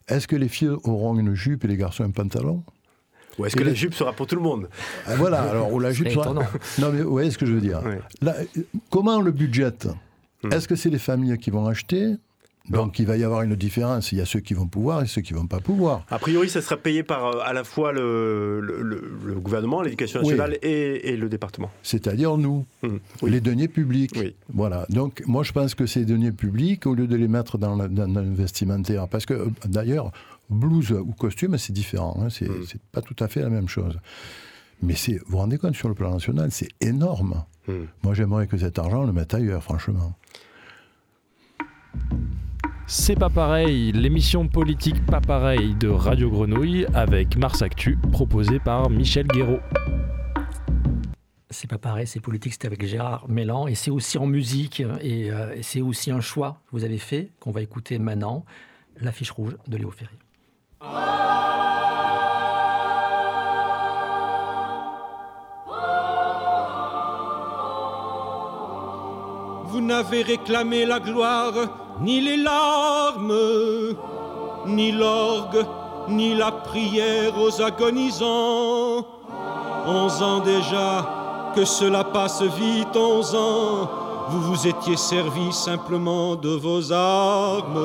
[0.09, 2.63] Est-ce que les filles auront une jupe et les garçons un pantalon?
[3.39, 4.69] Ou est-ce que la jupe sera pour tout le monde
[5.07, 6.33] ah, Voilà, alors ou la jupe sera.
[6.33, 7.81] Non, mais vous voyez ce que je veux dire.
[8.89, 9.87] comment on le budgète
[10.43, 10.53] hmm.
[10.53, 12.17] Est-ce que c'est les familles qui vont acheter
[12.69, 14.11] donc il va y avoir une différence.
[14.11, 16.05] Il y a ceux qui vont pouvoir et ceux qui ne vont pas pouvoir.
[16.09, 20.57] A priori, ça sera payé par euh, à la fois le, le, gouvernement, l'éducation nationale
[20.61, 21.71] et, le département.
[21.81, 22.97] C'est-à-dire nous, mmh.
[23.25, 24.15] les deniers publics.
[24.53, 24.85] Voilà.
[24.89, 29.07] Donc moi, je pense que ces deniers publics, au lieu de les mettre dans l'investimentaire,
[29.07, 30.11] parce que euh, d'ailleurs,
[30.49, 32.17] blouse ou costume, c'est différent.
[32.21, 32.79] Hein, c'est mmh.
[32.91, 33.97] pas tout à fait la même chose.
[34.81, 37.43] Mais vous vous rendez compte, sur le plan national, c'est énorme.
[37.67, 37.73] Mmh.
[38.03, 40.15] Moi, j'aimerais que cet argent, on le mette ailleurs, franchement.
[42.87, 48.89] C'est pas pareil, l'émission politique pas pareil de Radio Grenouille avec Mars Actu, proposée par
[48.89, 49.59] Michel Guéraud.
[51.51, 55.31] C'est pas pareil, c'est politique, c'était avec Gérard Mélan et c'est aussi en musique et,
[55.31, 58.43] euh, et c'est aussi un choix que vous avez fait qu'on va écouter maintenant,
[59.01, 60.17] l'affiche rouge de Léo Ferry.
[60.81, 60.91] Vous
[69.81, 71.53] n'avez réclamé la gloire
[71.99, 73.33] ni les larmes,
[74.67, 75.65] ni l'orgue,
[76.07, 79.05] ni la prière aux agonisants.
[79.85, 83.89] Onze ans déjà, que cela passe vite, onze ans,
[84.29, 87.79] vous vous étiez servi simplement de vos armes.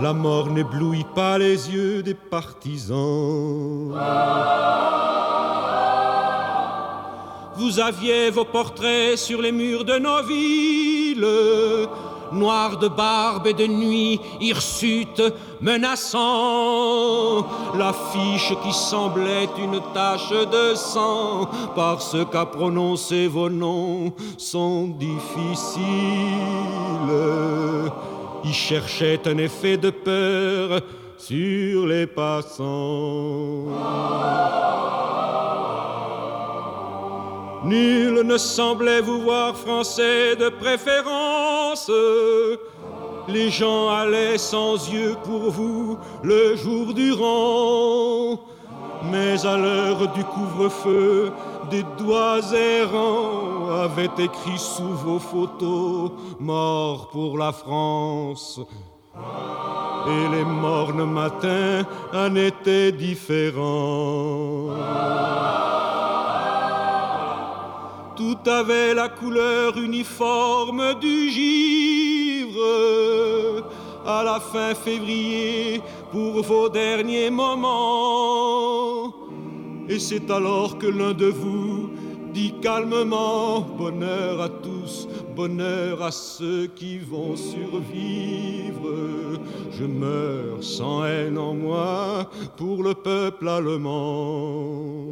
[0.00, 3.94] La mort n'éblouit pas les yeux des partisans.
[7.56, 11.26] Vous aviez vos portraits sur les murs de nos villes
[12.32, 15.22] noir de barbe et de nuit, hirsute,
[15.60, 25.84] menaçant, l'affiche qui semblait une tache de sang, parce qu'à prononcer vos noms sont difficiles.
[28.48, 30.80] Il cherchait un effet de peur
[31.18, 33.64] sur les passants.
[37.64, 41.90] Nul ne semblait vous voir français de préférence.
[43.26, 48.38] Les gens allaient sans yeux pour vous le jour durant.
[49.10, 51.32] Mais à l'heure du couvre-feu,
[51.68, 53.45] des doigts errants
[53.86, 58.60] avaient écrit sous vos photos Mort pour la France.
[60.14, 64.70] Et les mornes matins en étaient différents.
[68.16, 72.66] Tout avait la couleur uniforme du givre.
[74.04, 75.80] À la fin février,
[76.12, 79.12] pour vos derniers moments.
[79.88, 81.95] Et c'est alors que l'un de vous
[82.36, 88.90] dit calmement Bonheur à tous, bonheur à ceux qui vont survivre.
[89.72, 95.06] Je meurs sans haine en moi pour le peuple allemand.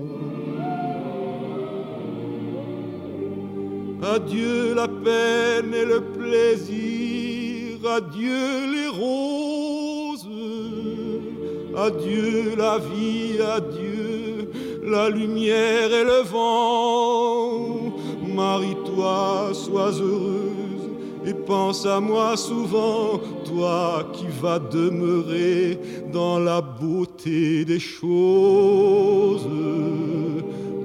[4.16, 10.28] Adieu la peine et le plaisir, adieu les roses,
[11.86, 13.93] adieu la vie, adieu
[14.84, 17.94] la lumière et le vent.
[18.34, 20.90] Marie-toi, sois heureuse
[21.26, 25.78] et pense à moi souvent, toi qui vas demeurer
[26.12, 29.48] dans la beauté des choses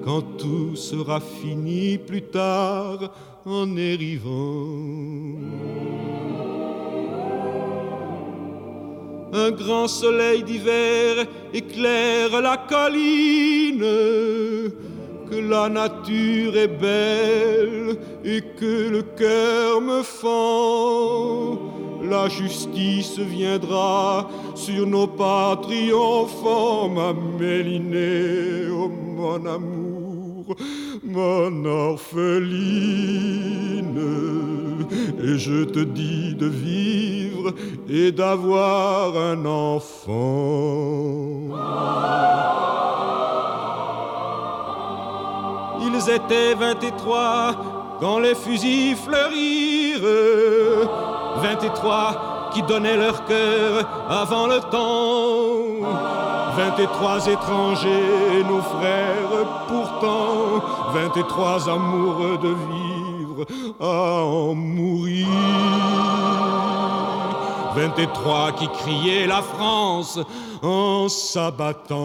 [0.06, 3.12] quand tout sera fini plus tard
[3.46, 4.80] en arrivant.
[9.34, 13.86] Un grand soleil d'hiver éclaire la colline,
[15.30, 21.60] que la nature est belle et que le cœur me fend.
[22.04, 30.09] La justice viendra sur nos pas triomphants, ma Mélinée, oh mon amour
[31.04, 32.10] mon orpheline,
[35.22, 37.54] et je te dis de vivre
[37.90, 40.20] et d'avoir un enfant.
[45.82, 47.56] Ils étaient vingt-et-trois
[48.00, 50.90] quand les fusils fleurirent,
[51.38, 56.28] vingt-et-trois qui donnaient leur cœur avant le temps
[56.60, 60.62] 23 étrangers, nos frères, pourtant,
[60.93, 63.45] 23 amoureux de vivre
[63.80, 65.26] à en mourir.
[67.76, 70.20] 23 qui criaient la France
[70.62, 71.99] en s'abattant.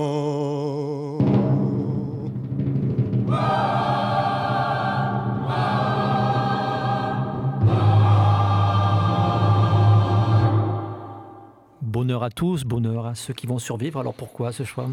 [12.05, 13.99] Bonheur à tous, bonheur à ceux qui vont survivre.
[13.99, 14.91] Alors pourquoi ce choix?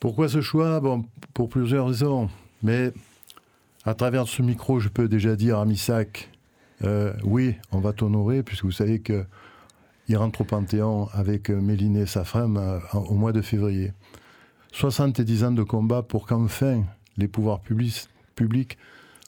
[0.00, 0.80] Pourquoi ce choix?
[0.80, 1.04] Bon,
[1.34, 2.28] pour plusieurs raisons.
[2.64, 2.92] Mais
[3.84, 6.30] à travers ce micro, je peux déjà dire à Missac,
[6.82, 9.24] euh, oui, on va t'honorer, puisque vous savez que
[10.08, 13.92] il rentre au Panthéon avec Méliné, sa femme, euh, au mois de février.
[14.72, 16.82] 70 ans de combat pour qu'enfin
[17.18, 18.78] les pouvoirs publics, publics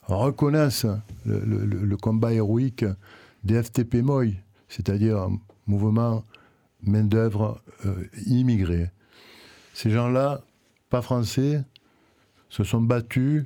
[0.07, 0.87] reconnaissent
[1.25, 2.83] le, combat héroïque
[3.45, 4.31] des FTP MOI,
[4.67, 6.25] c'est-à-dire un mouvement
[6.83, 8.89] main-d'œuvre euh, immigrée.
[9.73, 10.41] Ces gens-là,
[10.89, 11.63] pas français,
[12.49, 13.45] se sont battus.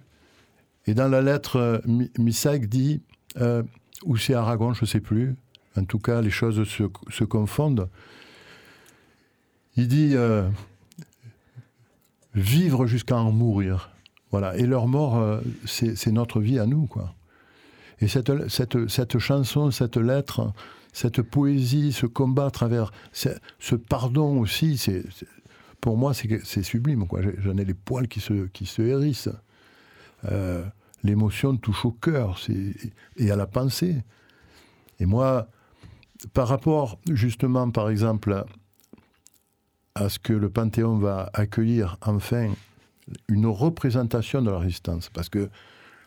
[0.87, 1.79] Et dans la lettre, euh,
[2.17, 3.01] Missac dit,
[3.37, 3.63] euh,
[4.03, 5.35] ou c'est Aragon, je ne sais plus,
[5.77, 7.89] en tout cas les choses se, confondent.
[9.77, 10.15] Il dit
[12.33, 13.91] vivre jusqu'à en mourir.
[14.31, 14.55] Voilà.
[14.57, 17.13] Et leur mort, c'est notre vie à nous, quoi.
[17.99, 20.53] Et cette, cette, cette chanson, cette lettre,
[20.93, 25.03] cette poésie, ce combat à travers ce, pardon aussi, c'est
[25.81, 27.05] pour moi c'est sublime.
[27.39, 29.29] J'en ai les poils qui se, qui se hérissent.
[30.31, 30.63] Euh,
[31.03, 32.39] l'émotion touche au cœur
[33.17, 34.03] et à la pensée.
[34.99, 35.47] Et moi,
[36.33, 38.45] par rapport justement, par exemple,
[39.95, 42.53] à ce que le Panthéon va accueillir enfin
[43.27, 45.49] une représentation de la résistance, parce que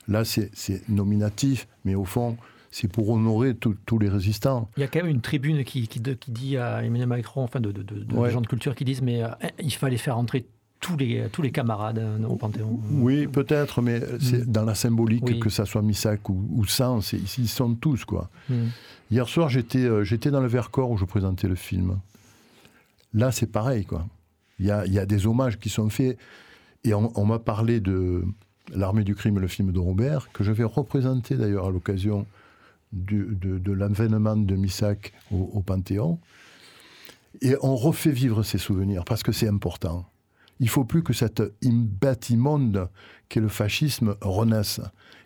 [0.09, 2.37] Là, c'est nominatif, mais au fond,
[2.71, 4.71] c'est pour honorer tous les résistants.
[4.77, 7.73] Il y a quand même une tribune qui, qui, dit à Emmanuel Macron, enfin de,
[8.31, 9.29] gens de culture qui disent, mais euh,
[9.63, 10.47] il fallait faire entrer
[10.81, 12.81] tous les, tous les camarades euh, au Panthéon.
[12.91, 14.51] Oui, peut-être, mais c'est mm.
[14.51, 18.31] dans la symbolique, que ça soit Missac ou, ou Sans, ils sont tous, quoi.
[18.49, 18.67] Mm.
[19.11, 21.99] Hier soir, j'étais euh, j'étais dans le Vercors où je présentais le film.
[23.13, 24.07] Là, c'est pareil, quoi.
[24.61, 26.19] Il y a, y a, des hommages qui sont faits,
[26.85, 28.25] et on m'a parlé de
[28.75, 32.27] L'armée du crime, le film de Robert, que je vais représenter d'ailleurs à l'occasion
[32.93, 36.19] de, l'avènement de Missac au, Panthéon.
[37.41, 40.07] Et on refait vivre ces souvenirs parce que c'est important.
[40.61, 42.89] Il faut plus que cette bête immonde
[43.29, 44.81] qu'est le fascisme renaisse.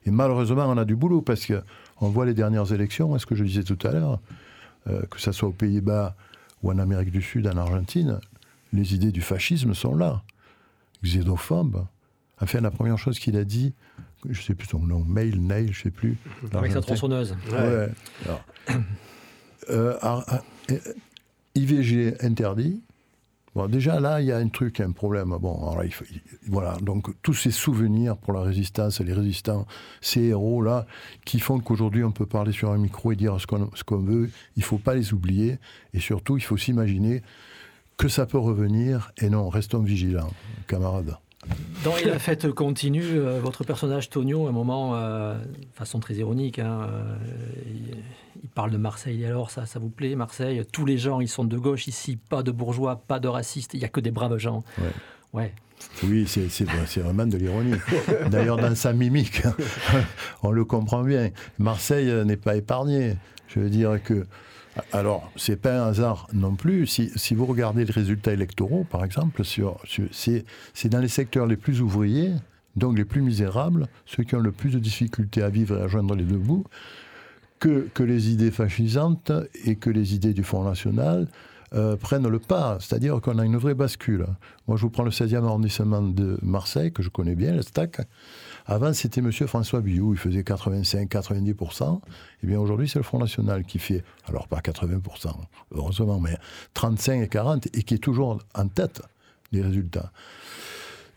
[0.04, 1.62] Et malheureusement, on a du boulot parce que
[2.00, 4.20] on voit les dernières élections, ce que je disais tout à l'heure,
[4.88, 6.16] euh, que ce soit aux Pays-Bas
[6.62, 8.18] ou en Amérique du Sud, en Argentine,
[8.72, 10.22] les idées du fascisme sont là.
[12.42, 13.72] Enfin, la première chose qu'il a dit,
[14.24, 16.16] je ne sais plus son nom, Mail, Nail, je ne sais plus.
[16.52, 17.36] Avec sa tronçonneuse.
[17.50, 17.88] Ouais.
[19.70, 19.96] Euh,
[21.54, 22.82] IVG interdit.
[23.54, 25.36] Bon, déjà là, il y a un truc, un problème.
[25.40, 25.92] Bon, alors, il
[26.48, 26.76] voilà.
[26.82, 29.66] Donc, tous ces souvenirs pour la résistance, les résistants,
[30.00, 30.84] ces héros-là,
[31.24, 34.30] qui font qu'aujourd'hui, on peut parler sur un micro et dire ce qu'on veut.
[34.56, 35.58] Il ne faut pas les oublier.
[35.94, 37.22] Et surtout, il faut s'imaginer
[37.98, 39.12] que ça peut revenir.
[39.18, 40.32] Et non, restons vigilants,
[40.66, 41.16] camarades.
[41.84, 46.14] Dans la fête continue, euh, votre personnage Tonio, à un moment, euh, de façon très
[46.14, 47.16] ironique, hein, euh,
[48.42, 49.24] il, parle de Marseille.
[49.24, 50.62] Alors, ça, ça vous plaît, Marseille?
[50.72, 53.78] Tous les gens, ils sont de gauche ici, pas de bourgeois, pas de racistes, il
[53.78, 54.62] n'y a que des braves gens.
[55.32, 55.52] Ouais.
[56.04, 56.64] Oui, c'est
[57.00, 57.74] vraiment de l'ironie.
[58.30, 59.42] D'ailleurs, dans sa mimique,
[60.42, 61.30] on le comprend bien.
[61.58, 63.16] Marseille n'est pas épargné.
[63.48, 64.26] Je veux dire que
[64.92, 66.86] alors, c'est pas un hasard non plus.
[66.86, 72.32] Si, vous regardez les résultats électoraux, par exemple, c'est dans les secteurs les plus ouvriers,
[72.76, 75.88] donc les plus misérables, ceux qui ont le plus de difficultés à vivre et à
[75.88, 76.64] joindre les deux bouts,
[77.58, 79.30] que, les idées fascisantes
[79.64, 81.28] et que les idées du Front National
[81.74, 82.78] euh, prennent le pas.
[82.80, 84.26] C'est-à-dire qu'on a une vraie bascule.
[84.66, 88.00] Moi, je vous prends le 16e arrondissement de Marseille, que je connais bien, le STAC.
[88.66, 89.32] Avant, c'était M.
[89.32, 91.96] François Billou, il faisait 85-90%.
[91.96, 92.00] Et
[92.42, 95.32] eh bien aujourd'hui, c'est le Front National qui fait, alors pas 80%,
[95.72, 96.36] heureusement, mais
[96.74, 99.02] 35 et 40, et qui est toujours en tête
[99.52, 100.12] des résultats.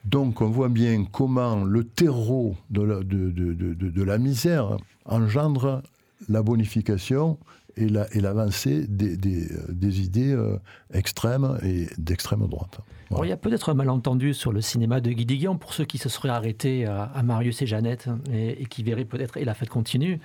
[0.06, 5.82] Donc on voit bien comment le terreau de, la misère engendre
[6.30, 7.40] la bonification
[7.78, 10.58] et l'avancée la, des, des, des, idées euh,
[10.94, 12.80] extrêmes et d'extrême droite
[13.24, 15.98] il y a peut-être un malentendu sur le cinéma de Guy Diguian pour ceux qui
[15.98, 20.20] se seraient arrêtés à, Marius et Jeannette et, qui verraient peut-être et la fête continue.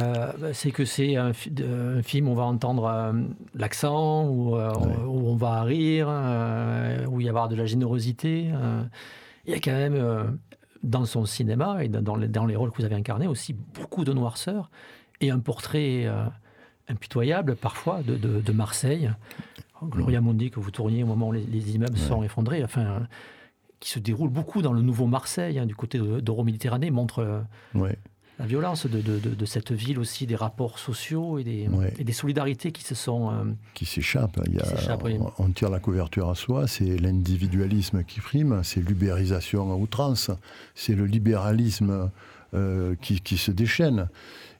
[0.00, 3.12] Euh, c'est que c'est un, film où on va entendre euh,
[3.54, 4.70] l'accent, où, euh,
[5.06, 6.08] où, on va rire,
[7.10, 8.50] où il y avoir de la générosité.
[9.46, 10.38] il y a quand même
[10.82, 14.04] dans son cinéma et dans les, dans les, rôles que vous avez incarnés aussi beaucoup
[14.04, 14.70] de noirceur
[15.20, 16.06] et un portrait
[16.88, 19.10] impitoyable parfois de, de, de Marseille.
[19.82, 23.06] Gloria Mundi que vous tourniez au moment où les, immeubles sont effondrés, enfin,
[23.80, 27.92] qui se déroule beaucoup dans le nouveau Marseille, hein, du côté d'Euro-Méditerranée, montre euh,
[28.38, 31.68] la violence de, cette ville aussi, des rapports sociaux et des,
[31.98, 33.30] des solidarités qui se sont...
[33.30, 34.40] Euh, qui s'échappent.
[35.38, 40.30] on, tire la couverture à soi, c'est l'individualisme qui prime, c'est l'ubérisation à outrance,
[40.74, 42.10] c'est le libéralisme
[42.54, 44.08] euh, qui, qui se déchaîne.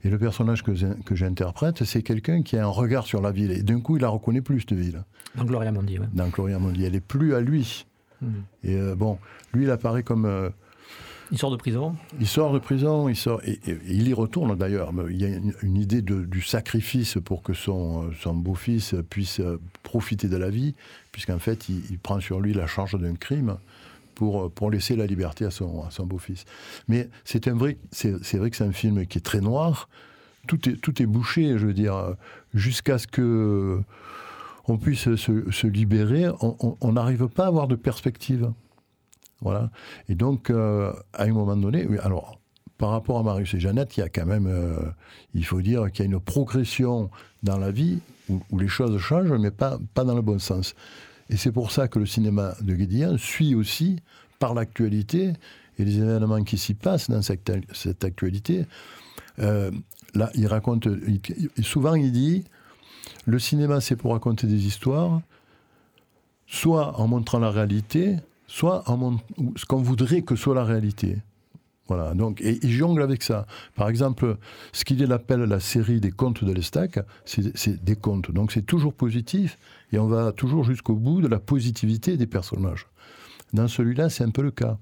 [0.04, 0.74] Et le personnage que,
[1.14, 3.50] j'interprète, c'est quelqu'un qui a un regard sur la ville.
[3.50, 5.02] Et d'un coup, il la reconnaît plus, cette ville.
[5.34, 6.84] Dans Gloria Mondi, Dans Gloria Mondi.
[6.84, 7.86] Elle est plus à lui.
[8.22, 8.42] Hmm.
[8.64, 9.18] Et euh, bon,
[9.52, 10.24] lui, il apparaît comme.
[10.24, 10.50] Euh,
[11.30, 13.40] il sort de prison Il sort de prison, il sort.
[13.44, 14.92] Et, il y retourne d'ailleurs.
[15.10, 15.28] Il y a
[15.62, 19.42] une, idée du sacrifice pour que son, son beau-fils puisse
[19.82, 20.74] profiter de la vie,
[21.12, 23.58] puisqu'en fait, il, prend sur lui la charge d'un crime.
[24.18, 26.44] Pour, pour, laisser la liberté à son, son beau-fils.
[26.88, 27.78] Mais c'est vrai,
[28.34, 29.88] vrai que c'est un film qui est très noir,
[30.48, 32.16] tout est, tout est bouché, je veux dire,
[32.52, 33.80] jusqu'à ce que
[34.66, 38.50] on puisse se, libérer, on n'arrive pas à avoir de perspective.
[39.40, 39.70] Voilà.
[40.08, 42.40] Et donc, euh, à un moment donné, alors,
[42.76, 44.76] par rapport à Marius et Jeannette, il y a quand même, euh,
[45.34, 47.10] il faut dire qu'il y a une progression
[47.42, 50.74] dans la vie où, les choses changent, mais pas, pas dans le bon sens.
[51.30, 54.00] Et c'est pour ça que le cinéma de Guédillon suit aussi
[54.38, 55.32] par l'actualité
[55.78, 58.66] et les événements qui s'y passent dans cette, actualité.
[59.38, 59.70] Euh,
[60.14, 60.88] là, il raconte,
[61.62, 62.44] souvent il dit,
[63.26, 65.20] le cinéma, c'est pour raconter des histoires,
[66.46, 68.16] soit en montrant la réalité,
[68.46, 69.18] soit en
[69.56, 71.18] ce qu'on voudrait que soit la réalité.
[71.88, 73.46] Voilà, donc, et il jongle avec ça.
[73.74, 74.36] Par exemple,
[74.72, 78.30] ce qu'il appelle la série des contes de l'Estac, c'est des contes.
[78.30, 79.58] Donc c'est toujours positif,
[79.92, 82.86] et on va toujours jusqu'au bout de la positivité des personnages.
[83.54, 84.76] Dans celui-là, c'est un peu le cas.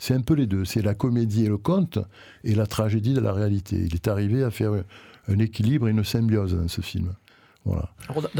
[0.00, 0.64] C'est un peu les deux.
[0.64, 1.98] C'est la comédie et le conte,
[2.42, 3.76] et la tragédie de la réalité.
[3.76, 4.72] Il est arrivé à faire
[5.28, 7.14] un équilibre et une symbiose dans ce film.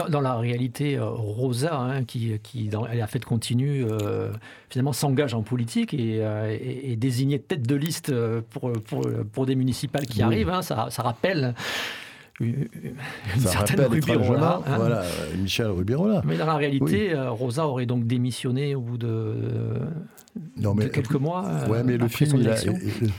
[0.09, 4.33] Dans, la réalité, euh, Rosa, hein, qui, qui dans, elle a fait continue, euh,
[4.71, 8.13] finalement s'engage en politique et euh, est, désignée tête de liste
[8.51, 10.51] pour, pour, pour des municipales qui arrivent.
[10.51, 11.55] Hein, ça, ça rappelle
[12.41, 12.69] une,
[13.39, 14.61] certaine Rubirola.
[14.67, 14.77] Hein.
[14.77, 15.03] Voilà,
[15.37, 16.23] Michel Rubirola.
[16.25, 19.35] Mais dans la réalité, Rosa aurait donc démissionné au bout de
[20.57, 21.45] non, mais, quelques mois.
[21.47, 22.43] Euh, ouais, mais le film,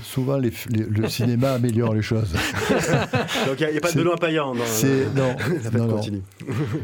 [0.04, 0.52] souvent le
[1.10, 2.34] cinéma améliore les choses.
[3.48, 4.64] Donc il n'y a, pas de Benoît Payan dans
[5.16, 5.36] non,
[5.74, 6.02] non, non.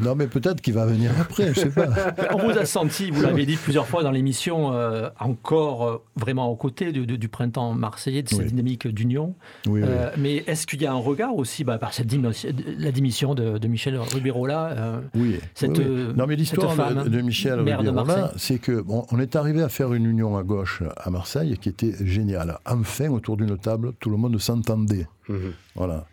[0.01, 1.87] non, mais peut-être qu'il va venir après, je sais pas.
[2.33, 6.49] On vous a senti, vous l'avez dit plusieurs fois dans l'émission, euh, encore euh, vraiment
[6.49, 9.35] aux côtés du, printemps marseillais, de cette dynamique d'union.
[9.67, 9.81] Oui,
[10.17, 12.07] mais est-ce qu'il y a un regard aussi bah, par cette
[12.77, 15.39] la démission de, Michel Rubirola Oui.
[15.53, 19.93] Cette, non, mais l'histoire de, Michel Rubirola, c'est que bon, on est arrivé à faire
[19.93, 22.59] une union à gauche à Marseille qui était géniale.
[22.65, 25.07] Enfin, autour d'une table, tout le monde s'entendait.
[25.29, 25.53] Mhm.
[25.75, 26.05] Voilà.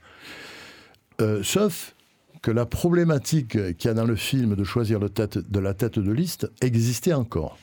[1.21, 1.95] Euh, sauf
[2.41, 5.75] que la problématique qu'il y a dans le film de choisir le tête, de la
[5.75, 7.57] tête de liste existait encore.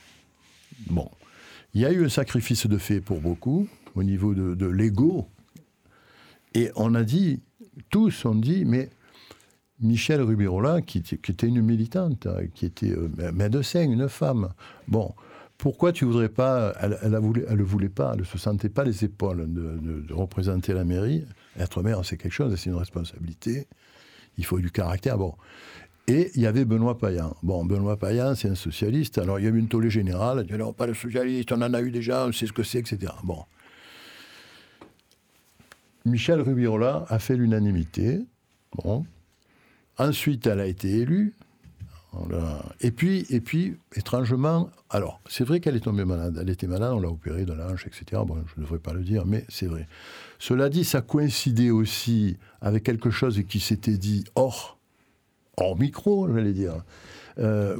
[0.88, 1.10] Bon.
[1.74, 5.28] Il y a eu un sacrifice de fait pour beaucoup au niveau de, l'ego.
[6.54, 7.40] Et on a dit,
[7.88, 8.90] tous ont dit, mais
[9.80, 14.50] Michel Rubirola, qui, était une militante, qui était euh, médecin, une femme,
[14.88, 15.14] bon,
[15.60, 17.18] pourquoi tu voudrais pas, elle, elle,
[17.48, 21.24] elle le voulait pas, elle ne se sentait pas les épaules de, représenter la mairie.
[21.58, 23.66] Être maire, c'est quelque chose, c'est une responsabilité.
[24.38, 25.18] Il faut du caractère.
[25.18, 25.34] Bon.
[26.08, 27.36] Et il y avait Benoît Payan.
[27.42, 29.18] Bon, Benoît Payan, c'est un socialiste.
[29.18, 30.46] Alors, il y a eu une tollée générale.
[30.48, 32.62] Il dit non, pas le socialiste, on en a eu déjà, on sait ce que
[32.62, 33.12] c'est, etc.
[33.22, 33.44] Bon.
[36.04, 38.20] Michel Rubirola a fait l'unanimité.
[39.98, 41.34] Ensuite, elle a été élue.
[42.80, 46.38] Et puis, et puis, étrangement, alors, c'est vrai qu'elle est tombée malade.
[46.40, 48.22] Elle était malade, on l'a opérée de l'ange, etc.
[48.26, 49.86] Bon, je ne devrais pas le dire, mais c'est vrai.
[50.38, 54.78] Cela dit, ça coïncidait aussi avec quelque chose qui s'était dit hors,
[55.56, 56.82] hors micro, j'allais dire,
[57.38, 57.76] euh,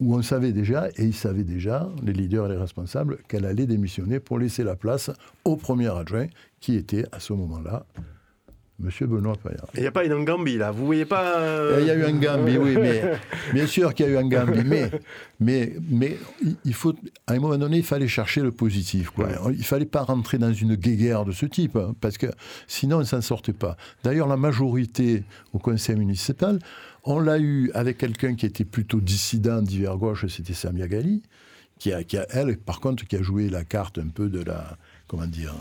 [0.00, 3.66] où on savait déjà, et ils savaient déjà, les leaders et les responsables, qu'elle allait
[3.66, 5.10] démissionner pour laisser la place
[5.44, 6.26] au premier adjoint,
[6.60, 7.84] qui était à ce moment-là
[8.80, 9.66] Monsieur Benoît Payan.
[9.74, 11.36] Il n'y a pas eu un Gambie, là Vous voyez pas.
[11.36, 13.02] Euh, il y a eu un Gambie, oui, mais
[13.52, 14.90] bien sûr qu'il y a eu un Gambie, mais,
[15.38, 16.16] mais, mais
[16.64, 16.94] il faut,
[17.26, 19.10] à un moment donné, il fallait chercher le positif.
[19.10, 19.28] Quoi.
[19.50, 22.26] Il ne fallait pas rentrer dans une guéguerre de ce type, hein, parce que
[22.66, 23.76] sinon, on ne s'en sortait pas.
[24.02, 26.58] D'ailleurs, la majorité au conseil municipal,
[27.04, 31.22] on l'a eu avec quelqu'un qui était plutôt dissident d'hiver gauche, c'était Samia Gali,
[31.78, 34.42] qui a, qui a, elle, par contre, qui a joué la carte un peu de
[34.42, 34.76] la.
[35.06, 35.54] Comment dire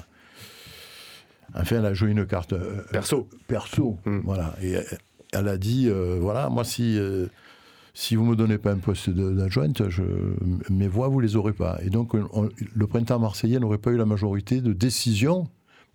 [1.56, 3.28] Enfin, elle a joué une carte euh, perso.
[3.48, 4.20] Perso, hmm.
[4.24, 4.56] voilà.
[4.62, 4.76] Et
[5.34, 7.28] elle a dit euh, voilà, moi, si, euh,
[7.94, 9.82] si vous ne me donnez pas un poste d'adjointe,
[10.70, 11.80] mes voix, vous ne les aurez pas.
[11.84, 15.48] Et donc, le printemps marseillais n'aurait pas eu la majorité de décision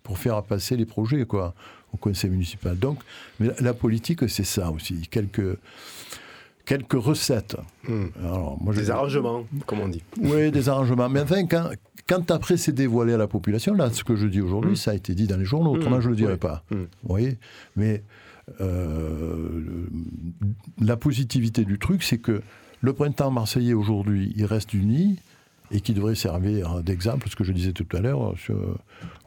[0.03, 1.55] pour faire passer les projets, quoi,
[1.95, 2.77] au conseil municipal.
[2.77, 2.99] Donc,
[3.39, 5.07] mais la, politique, c'est ça aussi.
[5.09, 5.57] Quelques
[6.65, 7.57] quelques recettes.
[7.87, 8.07] Hmm.
[8.23, 10.03] Alors, moi, des arrangements, comme on dit.
[10.19, 11.09] Oui, des arrangements.
[11.09, 11.69] Mais enfin, quand,
[12.07, 14.75] quand après c'est dévoilé à la population, là, ce que je dis aujourd'hui, mm.
[14.75, 16.01] ça a été dit dans les journaux, autrement mm.
[16.01, 16.63] je ne le dirais pas.
[16.69, 17.37] Vous voyez
[17.75, 18.03] Mais
[18.61, 19.87] euh,
[20.79, 22.41] la positivité du truc, c'est que
[22.81, 25.17] le printemps marseillais aujourd'hui, il reste uni.
[25.71, 28.33] Et qui devrait servir d'exemple, ce que je disais tout à l'heure,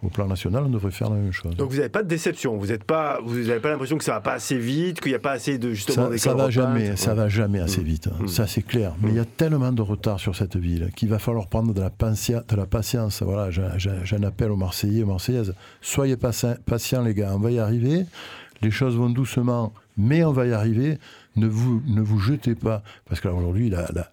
[0.03, 1.57] au plan national, on devrait faire la même chose.
[1.57, 4.21] Donc vous n'avez pas de déception, vous n'avez pas, vous pas l'impression que ça va
[4.21, 7.15] pas assez vite, qu'il n'y a pas assez de justement ça, ça va jamais, ça
[7.15, 8.23] va jamais assez vite, hein.
[8.23, 8.29] mm.
[8.29, 8.95] ça c'est clair.
[9.03, 11.81] Mais il y a tellement de retard sur cette ville qu'il va falloir prendre de
[11.81, 13.23] la, de la patience.
[13.23, 15.55] Voilà, j'en appelle aux Marseillais, aux Marseillaises.
[15.81, 18.07] Soyez patients les gars, on va y arriver.
[18.61, 20.99] Les choses vont doucement, mais on va y arriver.
[21.37, 24.11] Ne vous, ne vous jetez pas, parce qu'aujourd'hui, la, la,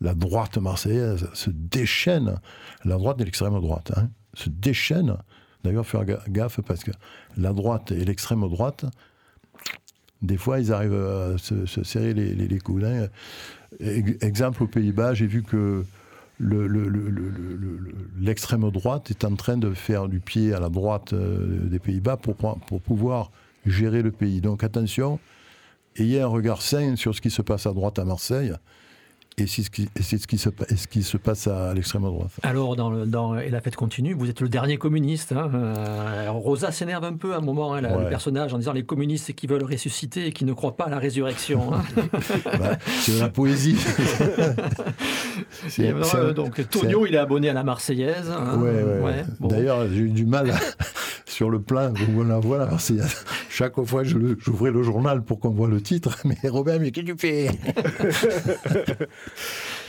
[0.00, 2.36] la, droite marseillaise se déchaîne,
[2.84, 5.16] la droite et l'extrême droite, hein, se déchaîne.
[5.64, 6.92] D'ailleurs, faire gaffe, parce que
[7.36, 8.84] la droite et l'extrême droite,
[10.22, 13.08] des fois, ils arrivent à se, serrer les, les coulins.
[13.80, 15.84] Exemple aux Pays-Bas, j'ai vu que
[18.20, 21.80] l'extrême le, droite est en train de faire du pied à la droite euh, des
[21.80, 23.30] Pays-Bas pour, pour pouvoir
[23.66, 24.40] gérer le pays.
[24.40, 25.18] Donc attention,
[25.96, 28.52] ayez un regard sain sur ce qui se passe à droite à Marseille.
[29.38, 32.32] Et c'est ce, qui, ce, qui se, ce qui se passe à l'extrême droite.
[32.42, 35.30] Alors, dans, le, dans, et la fête continue, vous êtes le dernier communiste.
[35.30, 35.48] Hein.
[35.54, 39.32] Euh, Rosa s'énerve un peu à un moment, hein, le personnage, en disant les communistes
[39.34, 41.72] qui veulent ressusciter et qui ne croient pas à la résurrection.
[41.72, 41.82] Hein.
[42.58, 43.76] Bah, c'est de la poésie.
[45.68, 45.92] c'est,
[46.34, 48.30] donc, Tonio, il est abonné à la Marseillaise.
[48.56, 50.52] Ouais, ouais, D'ailleurs, j'ai eu du mal
[51.26, 53.24] sur le plan où on la voit, la Marseillaise.
[53.48, 56.16] Chaque fois, j'ouvrais le journal pour qu'on voit le titre.
[56.24, 57.50] Mais Robin, mais qu'est-ce que tu fais?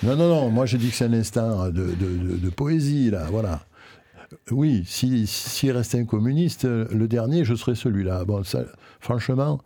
[0.04, 0.50] Non, non, non.
[0.50, 3.28] Moi, je dis que c'est un instant de, poésie, là.
[3.30, 3.62] Voilà.
[4.52, 8.26] Oui, s'il si, restait un communiste, le dernier, je serais celui-là.
[8.26, 8.44] Bon,
[9.00, 9.60] franchement,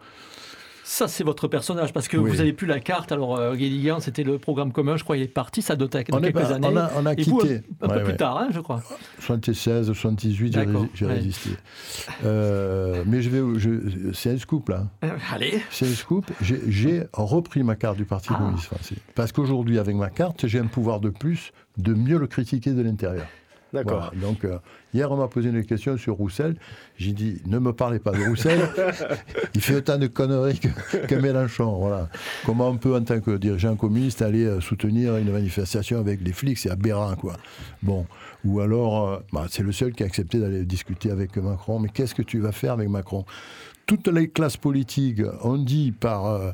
[0.84, 3.12] ça, c'est votre personnage, parce que vous n'avez plus la carte.
[3.12, 6.20] Alors, euh, Guéligan, c'était le programme commun, je crois, il est parti, ça doit être
[6.20, 6.68] quelques années.
[6.70, 7.62] On a, on a quitté.
[7.82, 8.84] un, peu plus tard, hein, je crois.
[9.20, 10.58] 76, 78,
[10.94, 11.50] j'ai résisté.
[12.26, 14.88] Euh, mais je vais, c'est un scoop, là.
[15.04, 15.62] Euh, allez.
[15.72, 16.30] C'est un scoop.
[16.42, 18.38] J'ai repris ma carte du Parti ah.
[18.38, 18.96] communiste français.
[19.16, 22.82] Parce qu'aujourd'hui, avec ma carte, j'ai un pouvoir de plus de mieux le critiquer de
[22.82, 23.26] l'intérieur.
[23.74, 24.12] D'accord.
[24.16, 24.60] Donc, euh,
[24.94, 26.56] hier, on m'a posé une question sur Roussel.
[26.98, 28.60] J'ai dit, ne me parlez pas de Roussel.
[29.56, 31.78] Il fait autant de conneries que, Mélenchon.
[31.80, 32.08] Voilà.
[32.46, 36.34] Comment on peut, en tant que dirigeant communiste, aller euh, soutenir une manifestation avec les
[36.34, 36.60] flics?
[36.60, 37.38] C'est aberrant, quoi.
[37.82, 38.06] Bon.
[38.46, 41.80] Ou alors, euh, bah, c'est le seul qui a accepté d'aller discuter avec Macron.
[41.80, 43.26] Mais qu'est-ce que tu vas faire avec Macron?
[43.86, 46.52] Toutes les classes politiques ont dit par, euh,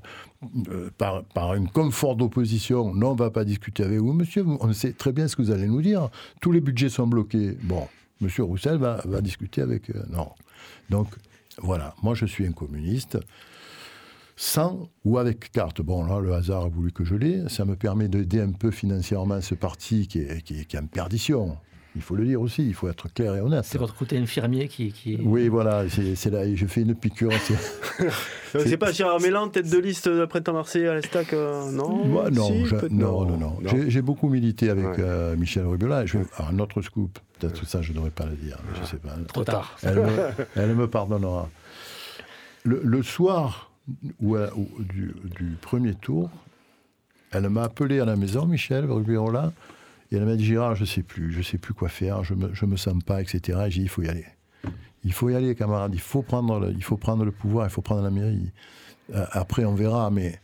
[0.97, 4.73] par, par, une confort d'opposition, non, on ne va pas discuter avec vous, monsieur, on
[4.73, 6.09] sait très bien ce que vous allez nous dire.
[6.41, 7.57] Tous les budgets sont bloqués.
[7.63, 7.87] Bon,
[8.21, 9.89] monsieur Roussel va, va discuter avec...
[9.89, 10.29] Euh, non.
[10.89, 11.07] Donc,
[11.61, 13.17] voilà, moi je suis un communiste,
[14.35, 15.81] sans ou avec carte.
[15.81, 17.47] Bon, là, le hasard a voulu que je l'ai.
[17.49, 21.57] Ça me permet d'aider un peu financièrement ce parti qui qui est en perdition.
[21.95, 23.65] Il faut le dire aussi, il faut être clair et honnête.
[23.65, 25.19] C'est votre côté infirmier qui.
[25.23, 27.31] Oui, voilà, c'est là, je fais une piqûre.
[28.51, 32.29] c'est pas Gérard Mélan, tête de liste de printemps marseillais à l'Estac euh, Non Moi,
[32.29, 32.51] non,
[32.91, 36.05] non, non, non, J'ai beaucoup milité avec euh, Michel Rubiola.
[36.05, 38.97] Je, un autre scoop, peut-être ça, je ne devrais pas le dire, mais je sais
[38.97, 39.15] pas.
[39.27, 39.75] Trop tard.
[39.81, 41.49] Elle me, pardonnera.
[42.65, 43.71] Le, soir
[44.19, 46.29] du, du, premier tour,
[47.31, 49.53] elle m'a appelé à la maison, Michel Rubiola.
[50.11, 52.53] Et elle m'a dit Gérard, je sais plus, je sais plus quoi faire, je me,
[52.53, 53.59] je me sens pas, etc.
[53.67, 54.25] Et j'ai dit il faut y aller.
[55.03, 55.93] Il faut y aller, camarade.
[55.93, 58.51] Il faut prendre le, il faut prendre le pouvoir, il faut prendre la mairie.
[59.13, 60.39] Euh, après, on verra, mais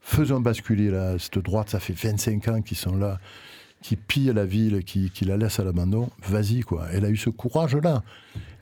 [0.00, 1.70] faisons basculer cette droite.
[1.70, 3.18] Ça fait 25 ans qu'ils sont là,
[3.80, 6.10] qui pillent la ville, qui, qui la laissent à l'abandon.
[6.26, 6.86] Vas-y, quoi.
[6.92, 8.02] Elle a eu ce courage-là.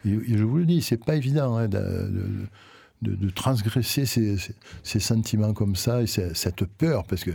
[0.04, 4.36] Et, je vous le dis, c'est pas évident hein, de, transgresser ces,
[4.82, 7.32] ces, sentiments comme ça et cette peur, parce que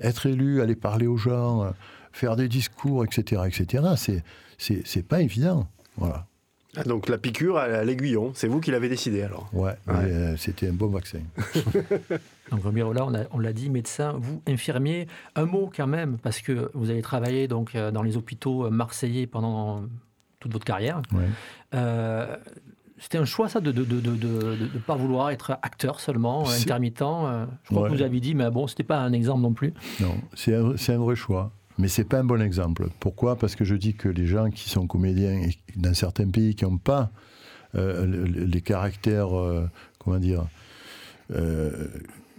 [0.00, 1.72] être élu, aller parler aux gens
[2.18, 5.68] faire des discours, etc., etc., c'est, c'est, pas évident.
[5.96, 6.26] Voilà.
[6.76, 9.48] Ah, donc la piqûre à, l'aiguillon, c'est vous qui l'avez décidé alors?
[9.52, 11.20] Ouais, euh, c'était un bon vaccin.
[12.50, 16.70] donc là, on, on l'a dit, médecin, vous, infirmier, un mot quand même, parce que
[16.74, 19.84] vous avez travaillé donc, euh, dans les hôpitaux euh, marseillais pendant
[20.40, 21.00] toute votre carrière.
[22.98, 26.98] c'était un choix, ça, de ne de, de, de, pas vouloir être acteur seulement, intermittent.
[26.98, 29.72] Je crois que vous avez dit, mais bon, c'était pas un exemple non plus.
[30.00, 31.52] Non, c'est un, un, vrai choix.
[31.78, 32.88] Mais c'est pas un bon exemple.
[32.98, 33.36] Pourquoi?
[33.36, 35.40] Parce que je dis que les gens qui sont comédiens
[35.76, 37.10] dans certains pays qui n'ont pas
[37.76, 39.68] euh, les caractères, euh,
[39.98, 40.46] comment dire,
[41.32, 41.86] euh,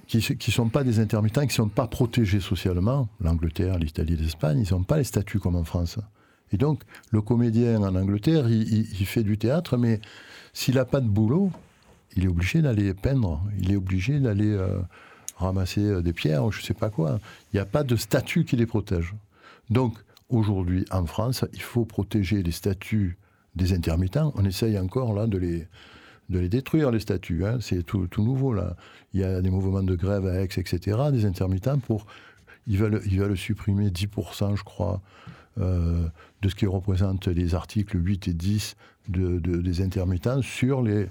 [0.08, 4.66] qui ne sont pas des intermittents, qui ne sont pas protégés socialement, l'Angleterre, l'Italie, l'Espagne,
[4.68, 6.00] ils n'ont pas les statuts comme en France.
[6.52, 6.82] Et donc,
[7.12, 10.02] le comédien en Angleterre, il, il fait du théâtre, mais
[10.52, 11.52] s'il n'a pas de boulot,
[12.18, 14.58] il est obligé d'aller peindre, il est obligé d'aller
[15.38, 17.20] ramasser des pierres je ne sais pas quoi.
[17.54, 19.14] Il n'y a pas de statut qui les protège.
[19.70, 19.98] Donc,
[20.30, 23.18] aujourd'hui, en France, il faut protéger les statuts
[23.56, 24.34] des intermittents.
[24.36, 25.68] On essaye encore, là, de les,
[26.30, 27.46] de les détruire, les statuts.
[27.46, 27.58] Hein.
[27.62, 28.76] C'est tout, tout, nouveau, là.
[29.14, 32.06] Il y a des mouvements de grève à Aix, etc., des intermittents, pour...
[32.68, 35.02] Ils veulent, ils veulent supprimer 10%, je crois,
[35.58, 38.76] de ce qui représente les articles 8 et 10
[39.08, 41.08] de, des intermittents sur les,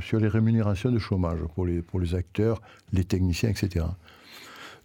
[0.00, 2.62] sur les rémunérations de chômage pour les, pour les acteurs,
[2.94, 3.84] les techniciens, etc.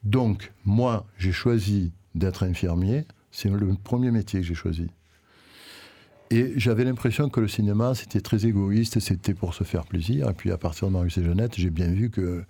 [0.04, 3.06] Donc, moi, j'ai choisi d'être infirmier.
[3.32, 4.88] C'est le premier métier que j'ai choisi.
[6.30, 10.30] Et j'avais l'impression que le cinéma, c'était très égoïste, c'était pour se faire plaisir.
[10.30, 12.44] Et puis à partir de Marius et Jeannette, j'ai bien vu que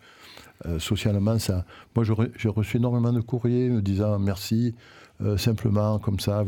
[0.66, 1.66] euh, socialement, ça.
[1.96, 2.06] Moi,
[2.38, 4.74] j'ai reçu énormément de courriers me disant merci,
[5.22, 6.44] euh, simplement, comme ça,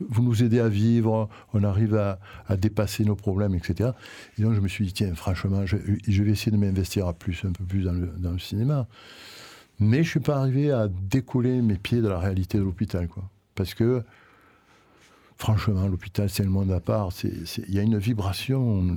[0.00, 2.18] vous, nous aidez à vivre, on arrive à,
[2.56, 3.90] dépasser nos problèmes, etc.
[4.38, 7.64] Et donc je me suis dit, tiens, franchement, je, vais essayer de m'investir un peu
[7.64, 8.88] plus dans le cinéma.
[9.80, 13.08] Mais je ne suis pas arrivé à décoller mes pieds de la réalité de l'hôpital,
[13.08, 13.24] quoi.
[13.54, 14.02] Parce que
[15.38, 17.08] franchement, l'hôpital, c'est le monde à part.
[17.24, 18.96] Il y a une vibration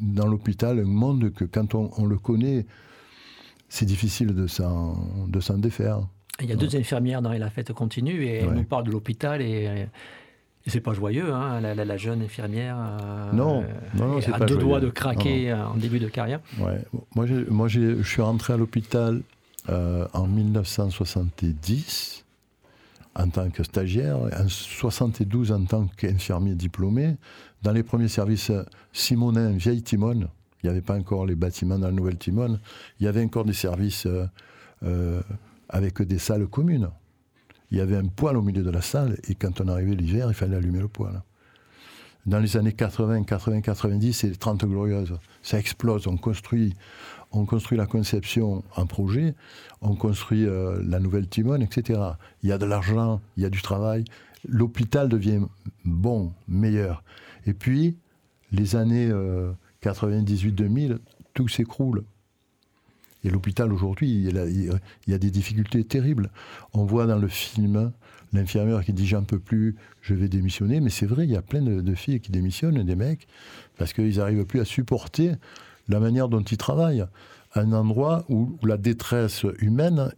[0.00, 2.66] dans l'hôpital, un monde que quand on, le connaît,
[3.68, 6.00] c'est difficile de s'en défaire.
[6.40, 9.40] Il y a deux infirmières dans La Fête continue et elles nous parlent de l'hôpital
[9.40, 9.86] et,
[10.66, 12.76] c'est pas joyeux, hein, la, jeune infirmière.
[12.78, 13.64] Euh, non,
[13.94, 16.40] non, non c'est pas deux doigts de craquer en début de carrière.
[16.58, 16.84] Ouais.
[17.14, 19.22] Moi, moi je suis rentré à l'hôpital
[19.68, 22.24] euh, en 1970
[23.14, 27.16] en tant que stagiaire, en 72 en tant qu'infirmier diplômé.
[27.62, 28.52] Dans les premiers services
[28.92, 30.28] Simonin, vieille Timone,
[30.62, 32.60] il n'y avait pas encore les bâtiments dans la nouvelle Timone,
[33.00, 34.26] il y avait encore des services euh,
[34.84, 35.20] euh,
[35.68, 36.88] avec des salles communes.
[37.70, 40.26] Il y avait un poêle au milieu de la salle et quand on arrivait l'hiver,
[40.28, 41.20] il fallait allumer le poêle.
[42.26, 45.14] Dans les années 80, 80, 90, c'est les 30 glorieuses.
[45.42, 46.74] Ça explose, on construit,
[47.32, 49.34] on construit la conception en projet,
[49.80, 52.00] on construit euh, la nouvelle Timone, etc.
[52.42, 54.04] Il y a de l'argent, il y a du travail.
[54.48, 55.40] L'hôpital devient
[55.84, 57.02] bon, meilleur.
[57.46, 57.96] Et puis,
[58.52, 59.10] les années
[59.82, 60.98] 98-2000, euh,
[61.34, 62.04] tout s'écroule.
[63.24, 66.30] Et l'hôpital aujourd'hui, il, y a des difficultés terribles.
[66.72, 67.92] On voit dans le film
[68.32, 70.80] l'infirmière qui dit j'en peux plus, je vais démissionner.
[70.80, 73.26] Mais c'est vrai, il y a plein de, de filles qui démissionnent, des mecs,
[73.76, 75.32] parce qu'ils n'arrivent plus à supporter
[75.88, 77.06] la manière dont ils travaillent.
[77.54, 80.12] Un endroit où, la détresse humaine,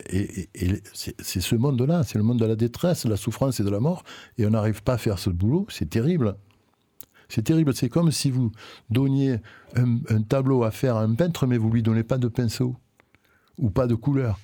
[0.82, 3.78] c'est ce monde-là, c'est le monde de la détresse, de la souffrance et de la
[3.78, 4.02] mort,
[4.36, 6.36] et on n'arrive pas à faire ce boulot, c'est terrible.
[7.28, 8.50] C'est terrible, c'est comme si vous
[8.90, 9.36] donniez
[9.76, 12.74] un, tableau à faire à un peintre, mais vous lui donnez pas de pinceau,
[13.58, 14.40] ou pas de couleur.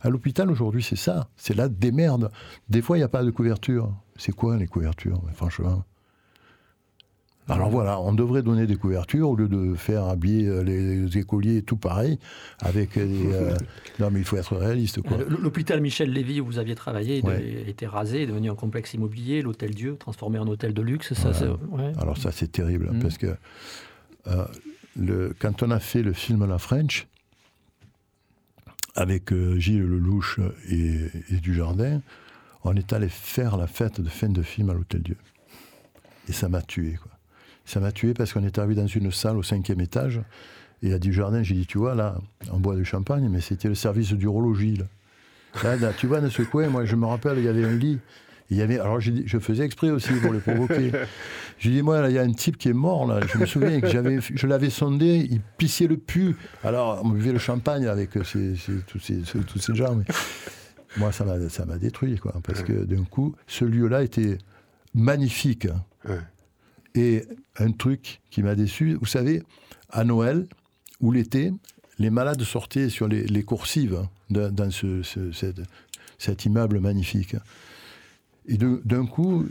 [0.00, 2.30] À l'hôpital aujourd'hui, c'est ça, c'est la démerde.
[2.68, 3.92] Des fois, il n'y a pas de couverture.
[4.16, 5.84] C'est quoi les couvertures, franchement
[7.48, 11.62] alors voilà, on devrait donner des couvertures au lieu de faire habiller euh, les écoliers
[11.62, 12.18] tout pareil
[12.60, 13.54] avec des, euh,
[13.98, 15.16] non mais il faut être réaliste quoi.
[15.26, 19.40] L'hôpital Michel Lévy où vous aviez travaillé a été rasé, est devenu un complexe immobilier,
[19.40, 21.14] l'hôtel Dieu transformé en hôtel de luxe.
[21.14, 21.32] Ça,
[21.98, 22.98] Alors ça c'est terrible mm.
[23.00, 23.34] parce que
[24.26, 24.44] euh,
[24.96, 27.06] le, quand on a fait le film La French
[28.94, 32.02] avec Gilles Lelouch et, et Dujardin,
[32.64, 35.16] on est allé faire la fête de fin de film à l'hôtel Dieu
[36.28, 37.17] et ça m'a tué quoi.
[37.68, 40.22] Ça m'a tué parce qu'on est arrivé dans une salle au cinquième étage.
[40.82, 42.16] Et à Jardin, j'ai dit, tu vois, là,
[42.50, 44.76] on boit du champagne, mais c'était le service d'urologie.
[44.76, 45.76] Là.
[45.76, 47.98] Là, tu vois, dans ce coin, moi, je me rappelle, il y avait un lit.
[48.48, 50.92] Il y avait, alors je faisais exprès aussi pour les provoquer.
[51.58, 53.20] J'ai dit, moi, il y a un type qui est mort, là.
[53.26, 56.36] Je me souviens que j'avais, je l'avais sondé, il pissait le pu.
[56.64, 58.54] Alors, on buvait le champagne avec ces,
[58.86, 59.94] tous, ces, tous ces gens.
[59.94, 60.04] Mais
[60.96, 62.32] moi, ça m'a, ça m'a détruit, quoi.
[62.42, 64.38] Parce que d'un coup, ce lieu-là était
[64.94, 65.68] magnifique.
[66.98, 67.24] Et
[67.56, 69.44] un truc qui m'a déçu, vous savez,
[69.90, 70.48] à Noël
[71.00, 71.52] ou l'été,
[72.00, 75.02] les malades sortaient sur les, coursives dans, ce,
[76.18, 77.36] cet, immeuble magnifique.
[78.48, 79.46] Et d'un coup,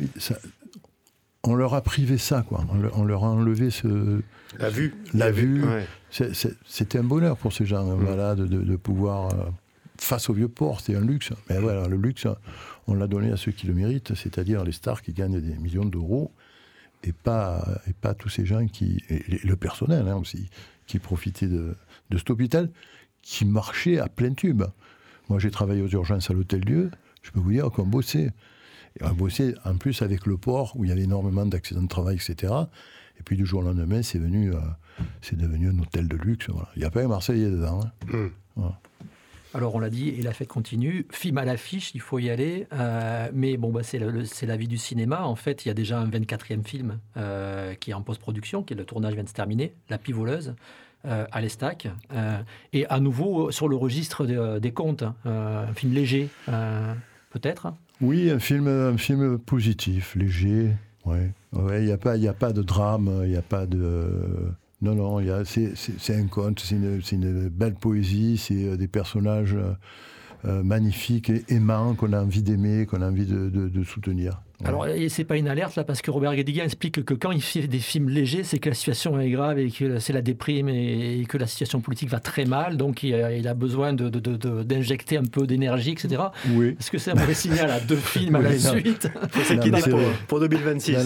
[1.44, 2.66] on leur a privé ça, quoi.
[2.94, 4.22] On, leur a enlevé ce.
[4.60, 4.94] La vue.
[5.14, 5.64] La, vue.
[6.10, 8.04] C'était un bonheur pour ces gens mm.
[8.04, 9.34] malades de, pouvoir.
[9.34, 9.46] Euh,
[10.00, 11.32] face au vieux port, c'était un luxe.
[11.50, 12.28] Mais voilà, le luxe,
[12.88, 15.86] on l'a donné à ceux qui le méritent, c'est-à-dire les stars qui gagnent des millions
[15.86, 16.34] d'euros
[17.04, 20.50] et pas, et pas tous ces gens qui, et le personnel hein, aussi,
[20.88, 21.76] qui profitaient de,
[22.10, 22.70] de cet hôpital
[23.22, 24.64] qui marchait à plein tube.
[25.30, 26.92] Moi, j'ai travaillé aux urgences à l'Hôtel Dieu,
[27.22, 28.32] je peux vous dire qu'on bossait.
[29.00, 31.88] Et on bossait en plus avec le port où il y avait énormément d'accidents de
[31.88, 32.54] travail, etc.
[33.20, 34.60] Et puis du jour au lendemain, c'est venu, euh,
[35.22, 36.48] c'est devenu un hôtel de luxe.
[36.76, 37.82] Il n'y a pas un Marseillais dedans.
[38.14, 38.30] Hein.
[38.56, 38.62] Mmh.
[39.58, 41.08] Alors on l'a dit, et la fête continue.
[41.10, 42.68] Film à l'affiche, il faut y aller.
[42.74, 45.26] Euh, mais bon, bah, c'est, la vie du cinéma.
[45.26, 48.76] En fait, il y a déjà un 24e film euh, qui est en post-production, qui
[48.76, 50.54] est le tournage vient de se terminer, La Pivoleuse.
[51.06, 51.88] Euh, à l'Estac,
[52.74, 55.16] et à nouveau sur le registre des contes, hein.
[55.26, 56.28] un film léger,
[57.30, 60.72] peut-être Oui, un film, un film positif, léger.
[61.06, 61.12] Il
[61.54, 64.52] ouais, n'y a, pas, a pas de drame, il n'y a pas de
[64.82, 69.56] non, non, c'est un conte, c'est une, belle poésie, c'est euh, des personnages
[70.46, 74.42] euh, magnifique et aimant qu'on a envie d'aimer, qu'on a envie de soutenir.
[74.66, 77.44] Alors, et c'est pas une alerte là, parce que Robert Guédiguian explique que quand il
[77.44, 80.68] fait des films légers, c'est que la situation est grave et que c'est la déprime
[80.68, 83.14] et, que la situation politique va très mal, donc il
[83.48, 86.24] a, besoin d'injecter de, un peu d'énergie, etc.
[86.52, 86.76] Oui.
[86.80, 89.10] Est-ce que c'est un mauvais signal à deux films à la suite?
[89.90, 90.98] Pour, pour 2026.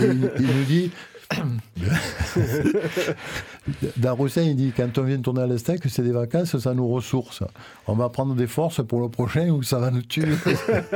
[0.00, 0.92] il, il nous dit
[3.96, 7.44] Daroussin, il dit quand on vient tourner à l'Estec, c'est des vacances, ça nous ressource.
[7.86, 10.34] On va prendre des forces pour le prochain ou ça va nous tuer?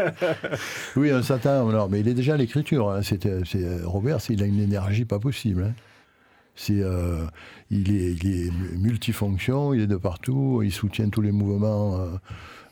[0.96, 1.70] oui, un s'attend.
[1.70, 2.90] Non, mais il est déjà à l'écriture.
[2.90, 3.00] Hein.
[3.84, 5.64] Robert, il a une énergie pas possible.
[5.64, 5.72] Hein.
[6.56, 7.24] C'est, euh,
[7.70, 11.96] il, est, il, est, multifonction, il est de partout, il soutient tous les mouvements.
[11.96, 12.08] Euh,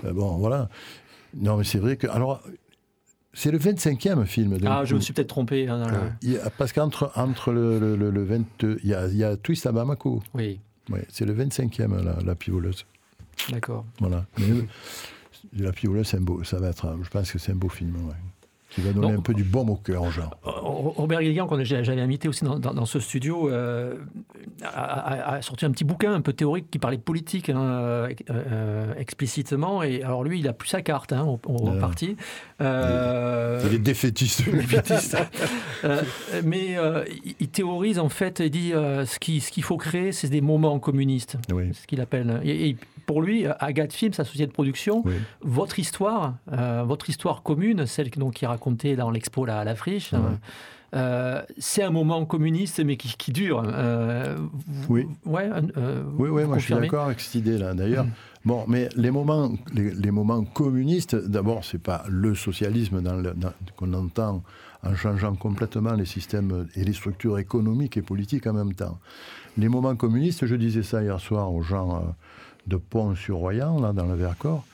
[0.04, 0.68] euh, bon, voilà.
[1.34, 2.06] Non, mais c'est vrai que.
[2.06, 2.42] Alors,
[3.32, 4.58] c'est le 25e film.
[4.66, 5.68] Ah, je me suis peut-être trompé.
[5.68, 5.82] Hein,
[6.58, 8.44] parce qu'entre entre le, le, le, 20,
[8.82, 10.22] il y, a, il y a Twist à Bamako.
[10.34, 10.60] Oui.
[11.08, 12.84] c'est le 25e, la, la pivoleuse.
[13.50, 13.84] D'accord.
[14.00, 14.26] Voilà.
[15.56, 17.94] la pivoleuse, c'est un beau, ça va être, je pense que c'est un beau film.
[18.06, 18.14] Ouais
[18.74, 20.36] qui va donner un peu du baume au cœur, genre.
[20.46, 23.96] Euh, Robert Guégan, qu'on j'avais invité aussi dans, ce studio, euh,
[24.62, 29.82] a, sorti un petit bouquin un peu théorique qui parlait politique hein, euh, explicitement.
[29.82, 32.16] Et alors lui, il a plus sa carte hein, au, parti.
[32.60, 34.48] il est défaitiste.
[34.50, 35.18] défaitiste.
[36.44, 36.76] mais
[37.40, 41.36] il théorise en fait, il dit ce qu'il ce faut créer, c'est des moments communistes.
[41.52, 41.64] Oui.
[41.72, 42.40] C'est ce qu'il appelle.
[42.44, 42.76] Et,
[43.07, 45.05] pour lui, Agathe Film, sa société de production,
[45.40, 46.34] votre histoire,
[46.84, 50.14] votre histoire commune, celle donc, qui raconte raconté dans l'expo à la friche.
[50.94, 53.62] Euh, c'est un moment communiste, mais qui, dure.
[53.66, 54.36] Euh,
[54.88, 55.07] oui.
[55.24, 55.48] Ouais,
[55.78, 57.72] euh, oui, oui, moi je suis d'accord avec cette idée-là.
[57.72, 58.12] D'ailleurs, mm.
[58.44, 63.03] bon, mais les moments, les, moments communistes, d'abord, c'est pas le socialisme
[63.76, 64.42] qu'on entend
[64.84, 68.98] en changeant complètement les systèmes et les structures économiques et politiques en même temps.
[69.57, 72.14] Les moments communistes, je disais ça hier soir aux gens
[72.66, 74.64] de Pont-sur-Royan, dans le Vercors,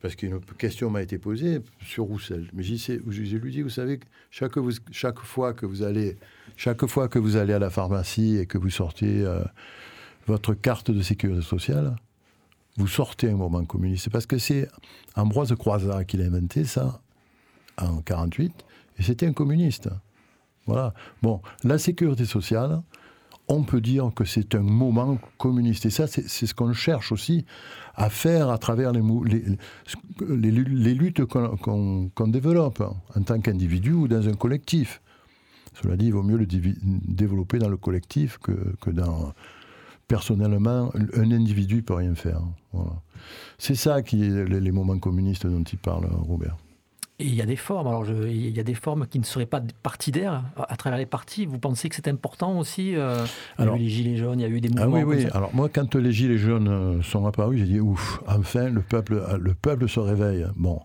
[0.00, 2.48] parce qu'une question m'a été posée sur Roussel.
[2.52, 4.00] Mais j'ai lui dit, vous savez,
[4.30, 4.52] chaque,
[4.90, 6.18] chaque, fois que vous allez,
[6.56, 9.42] chaque fois que vous allez à la pharmacie et que vous sortez euh,
[10.26, 11.96] votre carte de sécurité sociale,
[12.76, 14.10] vous sortez un moment communiste.
[14.10, 14.68] Parce que c'est
[15.16, 17.00] Ambroise Croizat qui l'a inventé, ça,
[17.78, 18.52] en 48,
[18.98, 19.88] et c'était un communiste.
[20.66, 20.92] Voilà.
[21.22, 22.82] Bon, la sécurité sociale,
[23.50, 25.84] on peut dire que c'est un moment communiste.
[25.84, 27.44] Et ça, c'est ce qu'on cherche aussi
[27.96, 29.02] à faire à travers les,
[30.94, 32.82] luttes qu'on développe
[33.14, 35.02] en tant qu'individu ou dans un collectif.
[35.82, 39.34] Cela dit, il vaut mieux le développer dans le collectif que, dans...
[40.08, 42.42] Personnellement, un individu ne peut rien faire.
[43.58, 46.56] C'est ça qui les moments communistes dont il parle, Robert.
[47.20, 47.86] Et il y a des formes.
[47.86, 51.44] Alors, il y a des formes qui ne seraient pas partidaires à travers les partis.
[51.44, 53.26] Vous pensez que c'est important aussi euh,
[53.58, 54.96] Il y a eu les gilets jaunes, il y a eu des mouvements.
[54.96, 55.26] Ah oui, oui.
[55.32, 59.14] Alors moi, quand les gilets jaunes euh, sont apparus, j'ai dit ouf, enfin le peuple,
[59.14, 60.46] euh, le peuple se réveille.
[60.56, 60.80] Bon,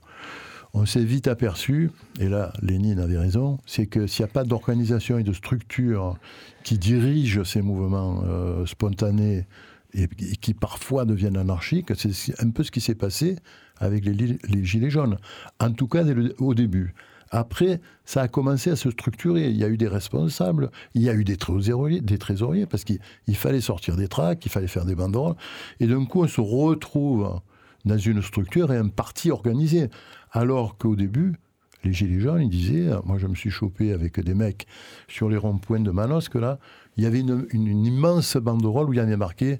[0.73, 4.43] on s'est vite aperçu, et là, Lénine avait raison, c'est que s'il n'y a pas
[4.43, 6.17] d'organisation et de structure
[6.65, 8.23] qui dirigent ces mouvements
[8.65, 9.45] spontanés
[9.93, 13.37] et, qui parfois deviennent anarchiques, c'est un peu ce qui s'est passé
[13.79, 15.17] avec les, Gilets jaunes.
[15.59, 16.03] En tout cas,
[16.39, 16.93] au début.
[17.31, 19.49] Après, ça a commencé à se structurer.
[19.49, 22.83] Il y a eu des responsables, il y a eu des trésoriers, des trésoriers parce
[22.83, 22.99] qu'il
[23.35, 25.35] fallait sortir des tracts, il fallait faire des banderoles.
[25.79, 27.41] Et d'un coup, on se retrouve
[27.83, 29.89] dans une structure et un parti organisé.
[30.31, 31.35] Alors qu'au début,
[31.83, 34.65] les Gilets jaunes, ils disaient, moi je me suis chopé avec des mecs
[35.07, 36.59] sur les ronds-points de Manosque, là,
[36.97, 39.59] il y avait une, immense banderole où il y avait marqué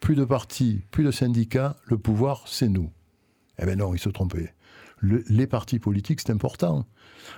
[0.00, 2.90] plus de partis, plus de syndicats, le pouvoir, c'est nous.
[3.58, 4.54] Eh bien non, il se trompait.
[5.02, 6.86] les partis politiques, c'est important.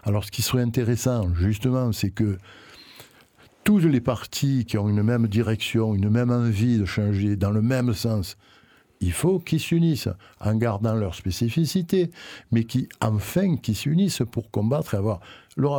[0.05, 2.39] Alors ce qui serait intéressant, justement, c'est que
[3.65, 7.61] tous les partis qui ont une même direction, une même envie de changer dans le
[7.61, 8.37] même sens,
[9.01, 10.09] il faut qu'ils s'unissent
[10.41, 12.11] en gardant leur spécificité,
[12.51, 15.21] mais qui enfin qui s'unissent pour combattre et avoir.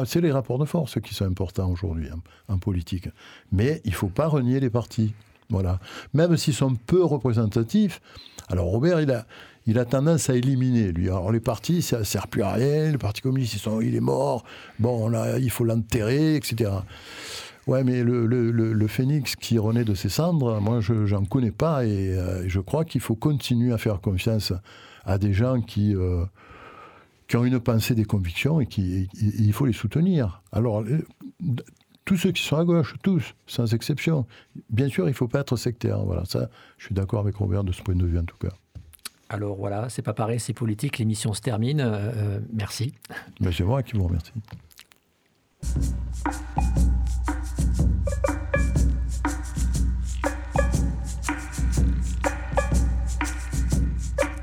[0.06, 3.10] C'est les rapports de force qui sont importants aujourd'hui en, en, politique.
[3.52, 5.14] Mais il ne faut pas renier les partis.
[5.50, 5.80] Voilà.
[6.14, 8.02] Même s'ils sont peu représentatifs.
[8.50, 9.26] Alors Robert, il a,
[9.70, 11.10] il a tendance à éliminer, lui.
[11.10, 14.00] Alors les partis, ça ne sert plus à rien, le Parti communiste, sont, il est
[14.00, 14.44] mort,
[14.80, 16.72] bon, il faut l'enterrer, etc.
[17.68, 22.18] Ouais, mais le, phénix qui renaît de ses cendres, moi, je n'en connais pas, et
[22.18, 24.54] euh, je crois qu'il faut continuer à faire confiance
[25.06, 26.26] à des gens qui, euh,
[27.28, 30.42] qui ont une pensée, des convictions, et qui il faut les soutenir.
[30.52, 30.84] Alors,
[32.06, 34.26] tous ceux qui sont à gauche, tous, sans exception.
[34.72, 36.04] Bien sûr, il ne faut pas être sectaire.
[36.04, 36.50] Voilà, ça,
[36.80, 38.50] je suis d'accord avec Robert de ce point de vue, en tout cas.
[39.32, 41.82] Alors voilà, c'est pas pareil, c'est politique, l'émission se termine.
[41.82, 42.94] Euh, euh, merci.
[43.40, 44.34] Mais c'est moi qui vous remercie.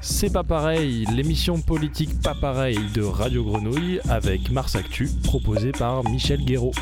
[0.00, 6.04] C'est pas pareil, l'émission politique pas pareil de Radio Grenouille avec Mars Actu, proposée par
[6.04, 6.72] Michel Guéraud.